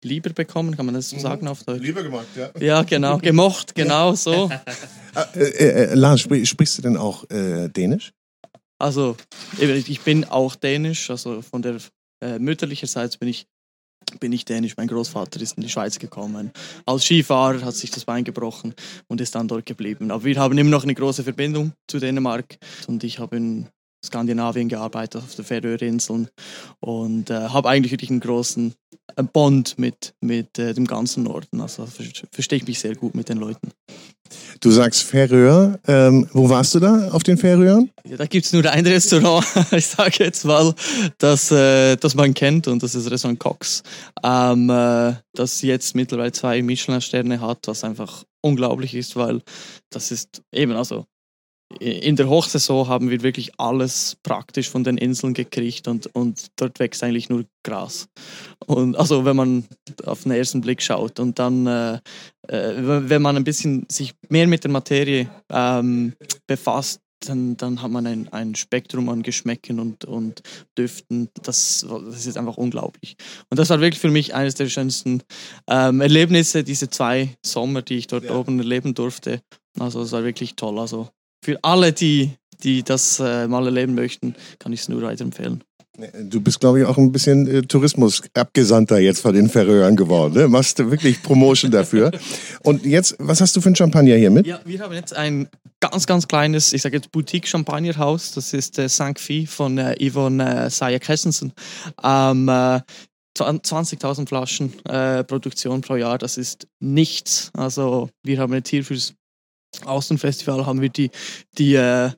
[0.04, 1.20] lieber bekommen, kann man das so mhm.
[1.20, 1.82] sagen auf Deutsch?
[1.82, 2.50] Lieber gemacht, ja.
[2.60, 4.50] Ja, genau, gemocht, genau so.
[5.36, 8.12] Äh, äh, äh, Lars, sprichst du denn auch äh, Dänisch?
[8.84, 9.16] Also,
[9.58, 11.78] ich bin auch dänisch, also von der
[12.20, 13.46] äh, mütterlichen Seite bin ich,
[14.20, 14.76] bin ich dänisch.
[14.76, 16.52] Mein Großvater ist in die Schweiz gekommen.
[16.84, 18.74] Als Skifahrer hat sich das Bein gebrochen
[19.08, 20.10] und ist dann dort geblieben.
[20.10, 23.36] Aber wir haben immer noch eine große Verbindung zu Dänemark und ich habe
[24.04, 26.28] Skandinavien gearbeitet, auf den Färöerinseln
[26.80, 28.74] und äh, habe eigentlich wirklich einen großen
[29.32, 31.60] Bond mit, mit äh, dem ganzen Norden.
[31.60, 31.86] Also
[32.30, 33.72] verstehe ich mich sehr gut mit den Leuten.
[34.60, 35.78] Du sagst Färöer.
[35.86, 37.90] Ähm, wo warst du da auf den Färöern?
[38.08, 40.74] Ja, da gibt es nur ein Restaurant, ich sage jetzt mal,
[41.18, 43.82] das, äh, das man kennt und das ist Restaurant Cox,
[44.22, 49.40] ähm, äh, das jetzt mittlerweile zwei Michelin-Sterne hat, was einfach unglaublich ist, weil
[49.90, 51.06] das ist eben, also
[51.80, 56.78] in der Hochsaison haben wir wirklich alles praktisch von den Inseln gekriegt und, und dort
[56.78, 58.08] wächst eigentlich nur Gras.
[58.66, 59.64] Und also wenn man
[60.04, 61.94] auf den ersten Blick schaut und dann, äh,
[62.48, 66.14] äh, wenn man ein bisschen sich mehr mit der Materie ähm,
[66.46, 70.42] befasst, dann, dann hat man ein, ein Spektrum an Geschmäcken und, und
[70.76, 71.30] Düften.
[71.42, 73.16] Das, das ist einfach unglaublich.
[73.48, 75.22] Und das war wirklich für mich eines der schönsten
[75.66, 78.34] ähm, Erlebnisse, diese zwei Sommer, die ich dort ja.
[78.34, 79.40] oben erleben durfte.
[79.78, 80.78] Also es war wirklich toll.
[80.78, 81.08] Also
[81.44, 82.30] für alle, die,
[82.62, 85.62] die das äh, mal erleben möchten, kann ich es nur weiterempfehlen.
[86.24, 90.34] Du bist, glaube ich, auch ein bisschen äh, Tourismusabgesandter jetzt von den Färöern geworden.
[90.34, 90.48] Ne?
[90.48, 92.10] Machst du wirklich Promotion dafür.
[92.64, 94.44] Und jetzt, was hast du für ein Champagner hier mit?
[94.44, 98.32] Ja, wir haben jetzt ein ganz, ganz kleines, ich sage jetzt Boutique-Champagnerhaus.
[98.32, 99.20] Das ist äh, St.
[99.20, 101.52] Phi von äh, Yvonne äh, Saya Christensen.
[102.02, 102.80] Ähm, äh,
[103.36, 107.50] 20.000 Flaschen äh, Produktion pro Jahr, das ist nichts.
[107.54, 109.14] Also wir haben jetzt hier fürs
[109.84, 111.10] Außenfestival haben wir die,
[111.58, 112.10] die äh,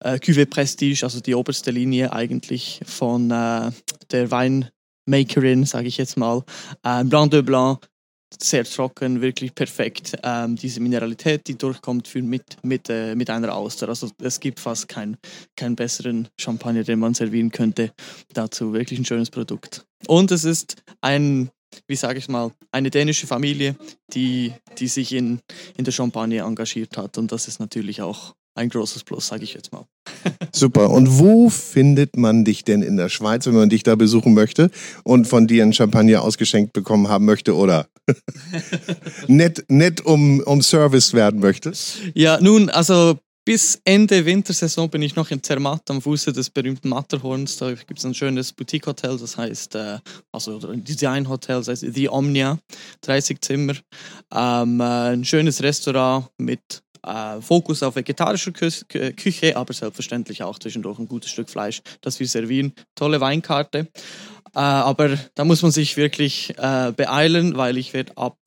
[0.00, 3.70] äh, Cuvée Prestige, also die oberste Linie eigentlich von äh,
[4.10, 6.42] der Weinmakerin, sage ich jetzt mal.
[6.82, 7.80] Äh, Blanc de Blanc,
[8.42, 10.16] sehr trocken, wirklich perfekt.
[10.22, 13.88] Ähm, diese Mineralität, die durchkommt für mit, mit, äh, mit einer Auster.
[13.88, 15.16] Also es gibt fast keinen
[15.56, 17.92] kein besseren Champagner, den man servieren könnte.
[18.32, 19.86] Dazu wirklich ein schönes Produkt.
[20.06, 21.50] Und es ist ein
[21.86, 23.76] wie sage ich mal, eine dänische Familie,
[24.12, 25.40] die, die sich in,
[25.76, 27.18] in der Champagne engagiert hat.
[27.18, 29.84] Und das ist natürlich auch ein großes Plus, sage ich jetzt mal.
[30.52, 30.90] Super.
[30.90, 34.70] Und wo findet man dich denn in der Schweiz, wenn man dich da besuchen möchte
[35.02, 37.88] und von dir ein Champagner ausgeschenkt bekommen haben möchte oder
[39.26, 41.72] nett, nett um, um Service werden möchte?
[42.14, 46.88] Ja, nun, also bis Ende Wintersaison bin ich noch in Zermatt am Fuße des berühmten
[46.88, 47.58] Matterhorns.
[47.58, 49.98] Da gibt es ein schönes Boutique-Hotel, das heißt, äh,
[50.32, 52.58] also ein Design-Hotel, das heißt The Omnia,
[53.02, 53.74] 30 Zimmer.
[54.32, 58.70] Ähm, äh, ein schönes Restaurant mit äh, Fokus auf vegetarischer Kü
[59.12, 62.72] Küche, aber selbstverständlich auch zwischendurch ein gutes Stück Fleisch, das wir servieren.
[62.94, 63.88] Tolle Weinkarte.
[64.54, 68.38] Äh, aber da muss man sich wirklich äh, beeilen, weil ich werde ab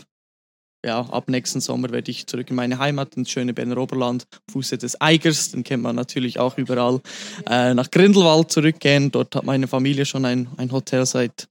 [0.86, 4.78] ja, ab nächsten Sommer werde ich zurück in meine Heimat, ins schöne Berner Oberland, Fuße
[4.78, 7.02] des Eigers, den kennt man natürlich auch überall,
[7.50, 9.12] äh, nach Grindelwald zurückgehen.
[9.12, 11.48] Dort hat meine Familie schon ein, ein Hotel seit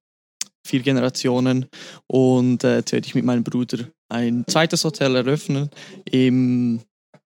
[0.67, 1.67] vier Generationen
[2.07, 5.71] und äh, jetzt werde ich mit meinem Bruder ein zweites Hotel eröffnen
[6.11, 6.81] im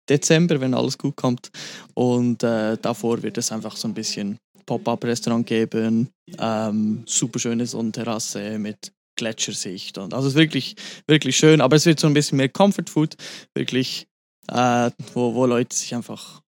[0.08, 1.50] Dezember, wenn alles gut kommt.
[1.94, 8.58] Und äh, davor wird es einfach so ein bisschen Pop-up-Restaurant geben, ähm, super schöne Sonnenterrasse
[8.58, 9.98] mit Gletschersicht.
[9.98, 12.88] Und also es ist wirklich, wirklich schön, aber es wird so ein bisschen mehr Comfort
[12.88, 13.16] Food,
[13.54, 14.06] wirklich,
[14.48, 16.42] äh, wo, wo Leute sich einfach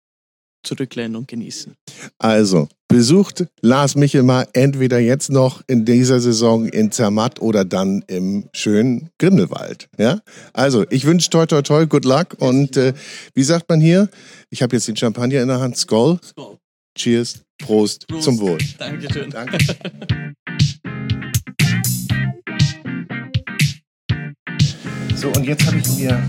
[0.63, 1.75] zurücklehnen und genießen.
[2.17, 8.03] Also, besucht Lars Michel mal entweder jetzt noch in dieser Saison in Zermatt oder dann
[8.07, 9.87] im schönen Grindelwald.
[9.97, 10.21] Ja?
[10.53, 12.93] Also, ich wünsche toi toi toi, good luck und äh,
[13.33, 14.09] wie sagt man hier?
[14.49, 15.77] Ich habe jetzt den Champagner in der Hand.
[15.77, 16.19] Skoll.
[16.23, 16.57] Skål.
[16.97, 17.41] Cheers.
[17.59, 18.07] Prost.
[18.07, 18.23] Prost.
[18.23, 18.57] Zum Wohl.
[18.77, 19.29] Dankeschön.
[19.29, 19.57] Danke.
[25.17, 26.19] So, und jetzt habe ich mir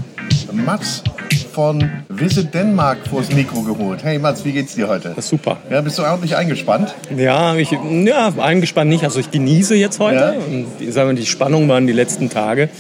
[0.51, 1.03] Mats
[1.53, 4.03] von Visit Denmark vors Mikro geholt.
[4.03, 5.11] Hey Mats, wie geht's dir heute?
[5.15, 5.59] Das ist super.
[5.71, 6.95] Ja, bist du ordentlich eingespannt?
[7.15, 9.05] Ja, ich, ja, eingespannt nicht.
[9.05, 10.17] Also ich genieße jetzt heute.
[10.17, 10.31] Ja.
[10.33, 12.71] Und ich sage mal, die Spannung waren die letzten Tage.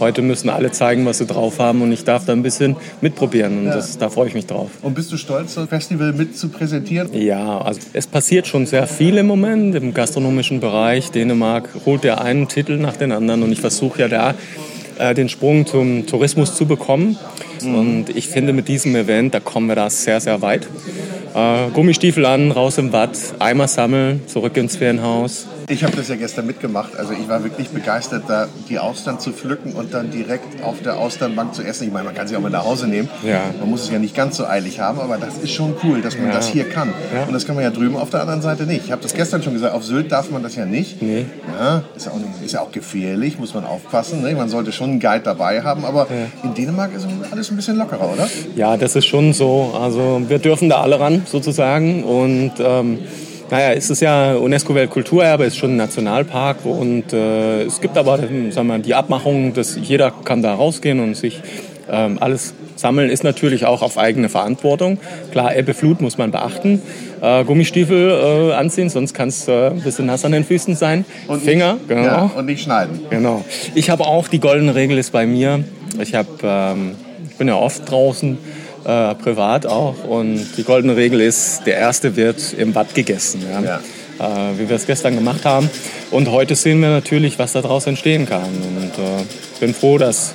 [0.00, 3.58] Heute müssen alle zeigen, was sie drauf haben und ich darf da ein bisschen mitprobieren
[3.58, 3.74] und Ja.
[3.74, 4.70] das, da freue ich mich drauf.
[4.80, 7.08] Und bist du stolz, so ein Festival mit zu präsentieren?
[7.12, 11.10] Ja, also es passiert schon sehr viel im Moment im gastronomischen Bereich.
[11.10, 14.34] Dänemark holt ja einen Titel nach den anderen und ich versuche ja da
[14.98, 17.16] äh, den Sprung zum Tourismus zu bekommen.
[17.62, 20.68] Und ich finde, mit diesem Event, da kommen wir da sehr, sehr weit.
[21.34, 25.46] Äh, Gummistiefel an, raus im Watt, Eimer sammeln, zurück ins Ferienhaus.
[25.70, 26.96] Ich habe das ja gestern mitgemacht.
[26.96, 30.96] Also ich war wirklich begeistert, da die Austern zu pflücken und dann direkt auf der
[30.96, 31.86] Austernbank zu essen.
[31.86, 33.08] Ich meine, man kann sie auch mal nach Hause nehmen.
[33.22, 33.40] Ja.
[33.60, 36.16] Man muss es ja nicht ganz so eilig haben, aber das ist schon cool, dass
[36.16, 36.32] man Ja.
[36.34, 36.92] das hier kann.
[37.14, 37.24] Ja.
[37.24, 38.86] Und das kann man ja drüben auf der anderen Seite nicht.
[38.86, 41.02] Ich habe das gestern schon gesagt, auf Sylt darf man das ja nicht.
[41.02, 41.26] Nee.
[41.60, 44.22] Ja, ist ja auch, ist ja auch gefährlich, muss man aufpassen.
[44.22, 44.34] Ne?
[44.34, 46.06] Man sollte schon einen Guide dabei haben, aber
[46.44, 48.26] in Dänemark ist alles ein bisschen lockerer, oder?
[48.56, 49.74] Ja, das ist schon so.
[49.78, 52.04] Also wir dürfen da alle ran sozusagen.
[52.04, 53.00] Und ähm,
[53.50, 56.64] naja, es ist ja UNESCO-Weltkulturerbe, ist schon ein Nationalpark.
[56.64, 58.18] Und äh, es gibt aber
[58.50, 61.40] sagen wir, die Abmachung, dass jeder kann da rausgehen und sich
[61.90, 64.98] ähm, alles sammeln, ist natürlich auch auf eigene Verantwortung.
[65.32, 66.82] Klar, Ebbe, Flut muss man beachten.
[67.20, 71.04] Äh, Gummistiefel äh, anziehen, sonst kann es äh, ein bisschen nass an den Füßen sein.
[71.26, 72.02] Und Finger, nicht, genau.
[72.02, 73.00] Ja, und nicht schneiden.
[73.10, 73.44] Genau.
[73.74, 75.64] Ich habe auch die goldene Regel ist bei mir.
[76.00, 76.94] Ich habe, ähm,
[77.28, 78.38] ich bin ja oft draußen,
[78.88, 83.42] äh, privat auch, und die goldene Regel ist: Der erste wird im Bad gegessen.
[83.48, 83.60] Ja?
[83.62, 83.80] Ja.
[84.18, 85.70] Äh, wie wir es gestern gemacht haben.
[86.10, 88.42] Und heute sehen wir natürlich, was daraus entstehen kann.
[88.42, 89.24] Und äh,
[89.60, 90.34] bin froh, dass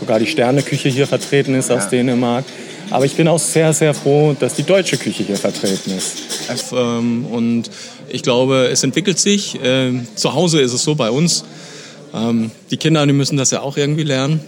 [0.00, 1.90] sogar die Sterneküche hier vertreten ist aus Ja.
[1.90, 2.44] Dänemark.
[2.90, 6.16] Aber ich bin auch sehr, sehr froh, dass die deutsche Küche hier vertreten ist.
[6.72, 7.70] Ähm, und
[8.08, 9.58] ich glaube, es entwickelt sich.
[9.62, 11.44] Ähm, zu Hause ist es so bei uns.
[12.12, 14.40] Ähm, die Kinder, die müssen das ja auch irgendwie lernen.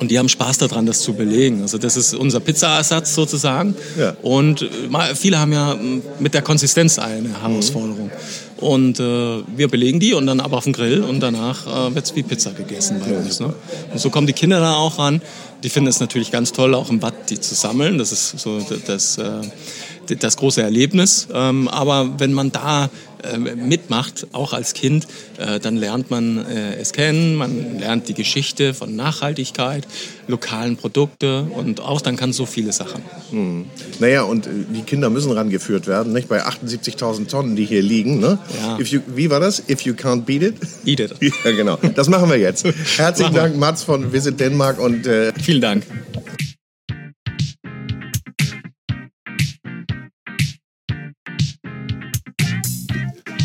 [0.00, 1.62] Und die haben Spaß daran, das zu belegen.
[1.62, 3.76] Also das ist unser Pizzaersatz sozusagen.
[3.98, 4.16] Ja.
[4.22, 5.76] Und äh, viele haben ja
[6.18, 8.10] mit der Konsistenz eine Herausforderung.
[8.56, 12.14] Und äh, wir belegen die und dann ab auf den Grill und danach äh, wird's
[12.16, 13.40] wie Pizza gegessen bei uns.
[13.40, 13.52] Ne?
[13.92, 15.20] Und so kommen die Kinder da auch ran.
[15.62, 17.98] Die finden es natürlich ganz toll, auch im Bad die zu sammeln.
[17.98, 19.24] Das ist so das, äh,
[20.08, 21.28] d- das große Erlebnis.
[21.32, 22.90] Ähm, aber wenn man da
[23.38, 25.06] mitmacht, auch als Kind,
[25.38, 29.86] äh, dann lernt man äh, es kennen, man lernt die Geschichte von Nachhaltigkeit,
[30.28, 33.02] lokalen Produkte und auch dann kann so viele Sachen.
[34.00, 36.28] Naja, und äh, die Kinder müssen rangeführt werden, nicht?
[36.28, 38.20] Bei 78.000 Tonnen, die hier liegen.
[38.20, 38.38] Ne?
[38.60, 38.78] Ja.
[38.78, 39.62] You, wie war das?
[39.68, 40.54] If you can't beat it?
[40.84, 41.14] Eat it.
[41.44, 41.78] Ja, genau.
[41.94, 42.64] Das machen wir jetzt.
[42.96, 43.34] Herzlichen.
[43.34, 45.84] Dank, Mats von Visit Denmark und äh, Vielen Dank.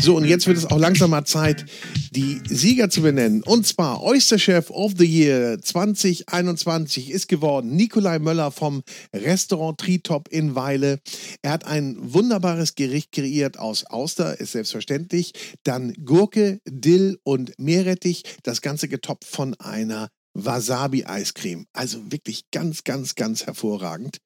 [0.02, 1.66] So, und jetzt wird es auch langsam mal Zeit,
[2.10, 3.42] die Sieger zu benennen.
[3.42, 8.82] Und zwar Oysterchef of the Year 2021 ist geworden Nikolai Möller vom
[9.14, 11.00] Restaurant Tritop in Weile.
[11.42, 15.32] Er hat ein wunderbares Gericht kreiert aus Auster, ist selbstverständlich.
[15.64, 18.22] Dann Gurke, Dill und Meerrettich.
[18.42, 21.66] Das Ganze getoppt von einer Wasabi-Eiscreme.
[21.74, 24.16] Also wirklich ganz, ganz, ganz hervorragend.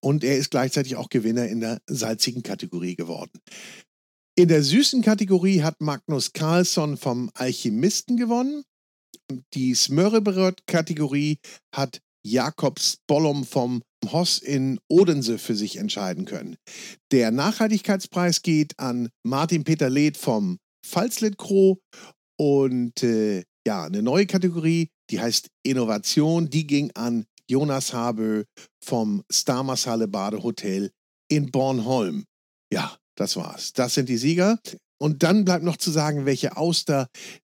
[0.00, 3.40] Und er ist gleichzeitig auch Gewinner in der salzigen Kategorie geworden.
[4.36, 8.64] In der süßen Kategorie hat Magnus Carlsson vom Alchemisten gewonnen.
[9.54, 11.38] Die Smörrebröt-Kategorie
[11.72, 16.56] hat Jakob Spollum vom Hoss in Odense für sich entscheiden können.
[17.12, 21.78] Der Nachhaltigkeitspreis geht an Martin Peter Leth vom Pfalzlet Kro
[22.36, 28.44] und äh, ja, eine neue Kategorie, die heißt Innovation, die ging an Jonas Habö
[28.84, 30.90] vom Starmasale Badehotel
[31.30, 32.24] in Bornholm.
[32.72, 33.72] Ja, das war's.
[33.72, 34.58] Das sind die Sieger.
[34.98, 37.08] Und dann bleibt noch zu sagen, welche Auster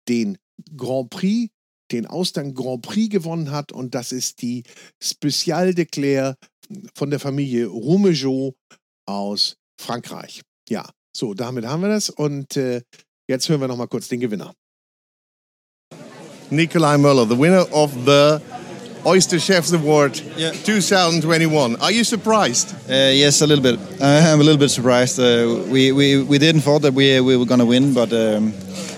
[0.08, 0.38] den
[0.76, 1.52] Grand Prix,
[1.92, 3.72] den Austern Grand Prix gewonnen hat.
[3.72, 4.64] Und das ist die
[5.02, 6.36] Special de Claire
[6.96, 8.56] von der Familie Roumejeau
[9.06, 10.42] aus Frankreich.
[10.70, 12.10] Ja, so, damit haben wir das.
[12.10, 12.82] Und äh,
[13.28, 14.54] jetzt hören wir noch mal kurz den Gewinner.
[16.50, 18.40] Nikolai Möller, the winner of the
[19.06, 21.76] Oyster Chefs Award 2021.
[21.82, 22.74] Are you surprised?
[22.90, 23.80] Uh, yes, a little bit.
[24.02, 25.20] I'm a little bit surprised.
[25.20, 28.54] Uh, we, we, we didn't thought that we, we were going to win, but um,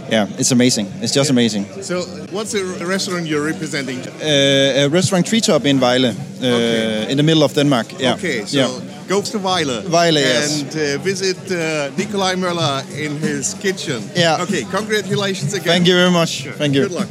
[0.10, 0.88] yeah, it's amazing.
[1.02, 1.66] It's just amazing.
[1.82, 2.02] So,
[2.32, 4.00] what's the restaurant you're representing?
[4.00, 7.12] Uh, a restaurant Treetop in Vejle, uh, Okay.
[7.12, 7.88] in the middle of Denmark.
[8.00, 8.14] Yeah.
[8.14, 9.08] Okay, so yeah.
[9.08, 9.82] go to Weiler.
[9.90, 10.62] Weiler, yes.
[10.62, 14.04] And uh, visit uh, Nikolai Möller in his kitchen.
[14.16, 14.44] Yeah.
[14.44, 15.68] Okay, congratulations again.
[15.68, 16.44] Thank you very much.
[16.58, 16.84] Thank you.
[16.84, 17.08] Good luck.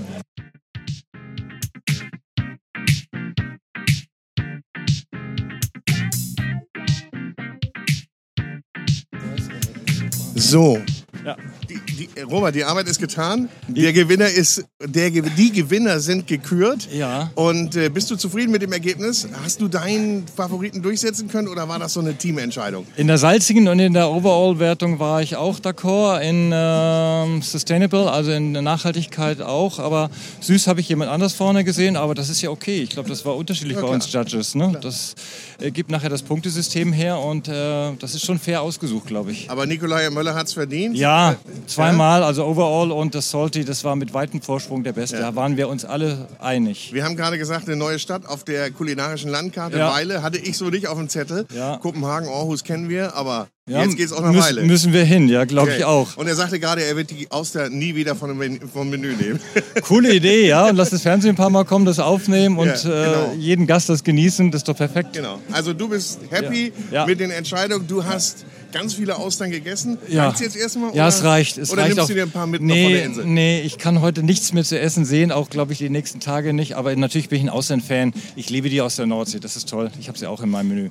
[10.45, 10.79] So.
[11.25, 11.37] Ja.
[11.75, 13.49] Die, die, Robert, die Arbeit ist getan.
[13.67, 16.89] Der Gewinner ist, der, die Gewinner sind gekürt.
[16.93, 17.31] Ja.
[17.35, 19.27] Und äh, bist du zufrieden mit dem Ergebnis?
[19.43, 22.87] Hast du deinen Favoriten durchsetzen können oder war das so eine Teamentscheidung?
[22.97, 26.21] In der salzigen und in der Overall-Wertung war ich auch d'accord.
[26.21, 29.79] In ähm, Sustainable, also in der Nachhaltigkeit auch.
[29.79, 30.11] Aber
[30.41, 31.97] süß habe ich jemand anders vorne gesehen.
[31.97, 32.83] Aber das ist ja okay.
[32.83, 34.55] Ich glaube, das war unterschiedlich Ja, bei uns Judges.
[34.55, 34.79] Ne?
[34.81, 35.15] Das
[35.61, 39.51] äh, gibt nachher das Punktesystem her und äh, das ist schon fair ausgesucht, glaube ich.
[39.51, 40.97] Aber Nikolai Möller hat es verdient.
[40.97, 41.37] Ja,
[41.67, 45.17] zweimal, also Overall und das Salty, das war mit weitem Vorsprung der Beste.
[45.17, 45.23] Ja.
[45.31, 46.91] Da waren wir uns alle einig.
[46.93, 49.79] Wir haben gerade gesagt, eine neue Stadt auf der kulinarischen Landkarte.
[49.79, 49.93] Ja.
[49.93, 51.47] Weile hatte ich so nicht auf dem Zettel.
[51.55, 51.77] Ja.
[51.79, 54.63] Kopenhagen, Aarhus kennen wir, aber Ja, jetzt geht's auch nach müssen, Weile.
[54.65, 55.79] Müssen wir hin, ja, glaube Okay.
[55.79, 56.17] ich auch.
[56.17, 59.15] Und er sagte gerade, er wird die Auster nie wieder von dem Men- vom Menü
[59.17, 59.41] nehmen.
[59.83, 60.69] Coole Idee, ja.
[60.69, 63.33] Und lass das Fernsehen ein paar Mal kommen, das aufnehmen und Ja, genau.
[63.33, 64.51] äh, jeden Gast das genießen.
[64.51, 65.15] Das ist doch perfekt.
[65.15, 65.39] Genau.
[65.53, 67.01] Also du bist happy Ja.
[67.01, 67.07] Ja.
[67.07, 67.87] mit den Entscheidungen.
[67.87, 68.45] Du hast
[68.75, 69.97] ganz viele Austern gegessen.
[70.09, 70.27] Ja.
[70.27, 70.89] Reicht's jetzt erstmal?
[70.95, 71.09] Ja, oder?
[71.09, 71.57] es reicht.
[71.59, 72.09] Es oder reicht nimmst auch.
[72.09, 73.25] du dir ein paar mit noch von nee, der Insel?
[73.25, 76.53] nee, ich kann heute nichts mehr zu essen sehen, auch glaube ich die nächsten Tage
[76.53, 76.75] nicht.
[76.77, 78.13] Aber natürlich bin ich ein Ausland-Fan.
[78.37, 79.91] Ich liebe die aus der Nordsee, das ist toll.
[80.01, 80.91] Ich habe sie auch in meinem Menü.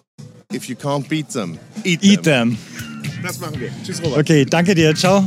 [0.53, 2.57] If you can't beat them, eat, Eat them.
[3.03, 3.21] them.
[3.21, 3.69] Das machen wir.
[3.85, 4.19] Tschüss, Robert.
[4.19, 4.95] Okay, danke dir.
[4.95, 5.23] Ciao.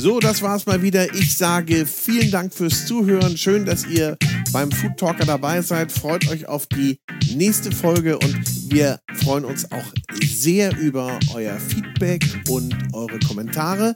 [0.00, 1.12] So, das war's mal wieder.
[1.14, 3.36] Ich sage vielen Dank fürs Zuhören.
[3.36, 4.16] Schön, dass ihr
[4.50, 5.92] beim Food Talker dabei seid.
[5.92, 6.98] Freut euch auf die
[7.34, 9.92] nächste Folge und wir freuen uns auch
[10.24, 13.92] sehr über euer Feedback und eure Kommentare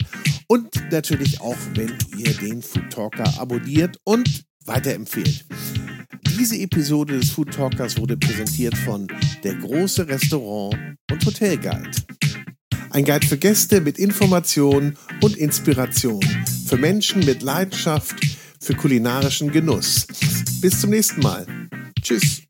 [0.47, 5.47] und natürlich auch, wenn ihr den Food Talker abonniert und weiterempfehlt.
[6.39, 9.07] Diese Episode des Food Talkers wurde präsentiert von
[9.43, 10.77] der große Restaurant
[11.11, 11.91] und Hotel Guide.
[12.95, 16.23] Ein Guide für Gäste mit Informationen und Inspiration.
[16.69, 18.15] Für Menschen mit Leidenschaft
[18.61, 20.07] für kulinarischen Genuss.
[20.61, 21.45] Bis zum nächsten Mal.
[22.01, 22.43] Tschüss.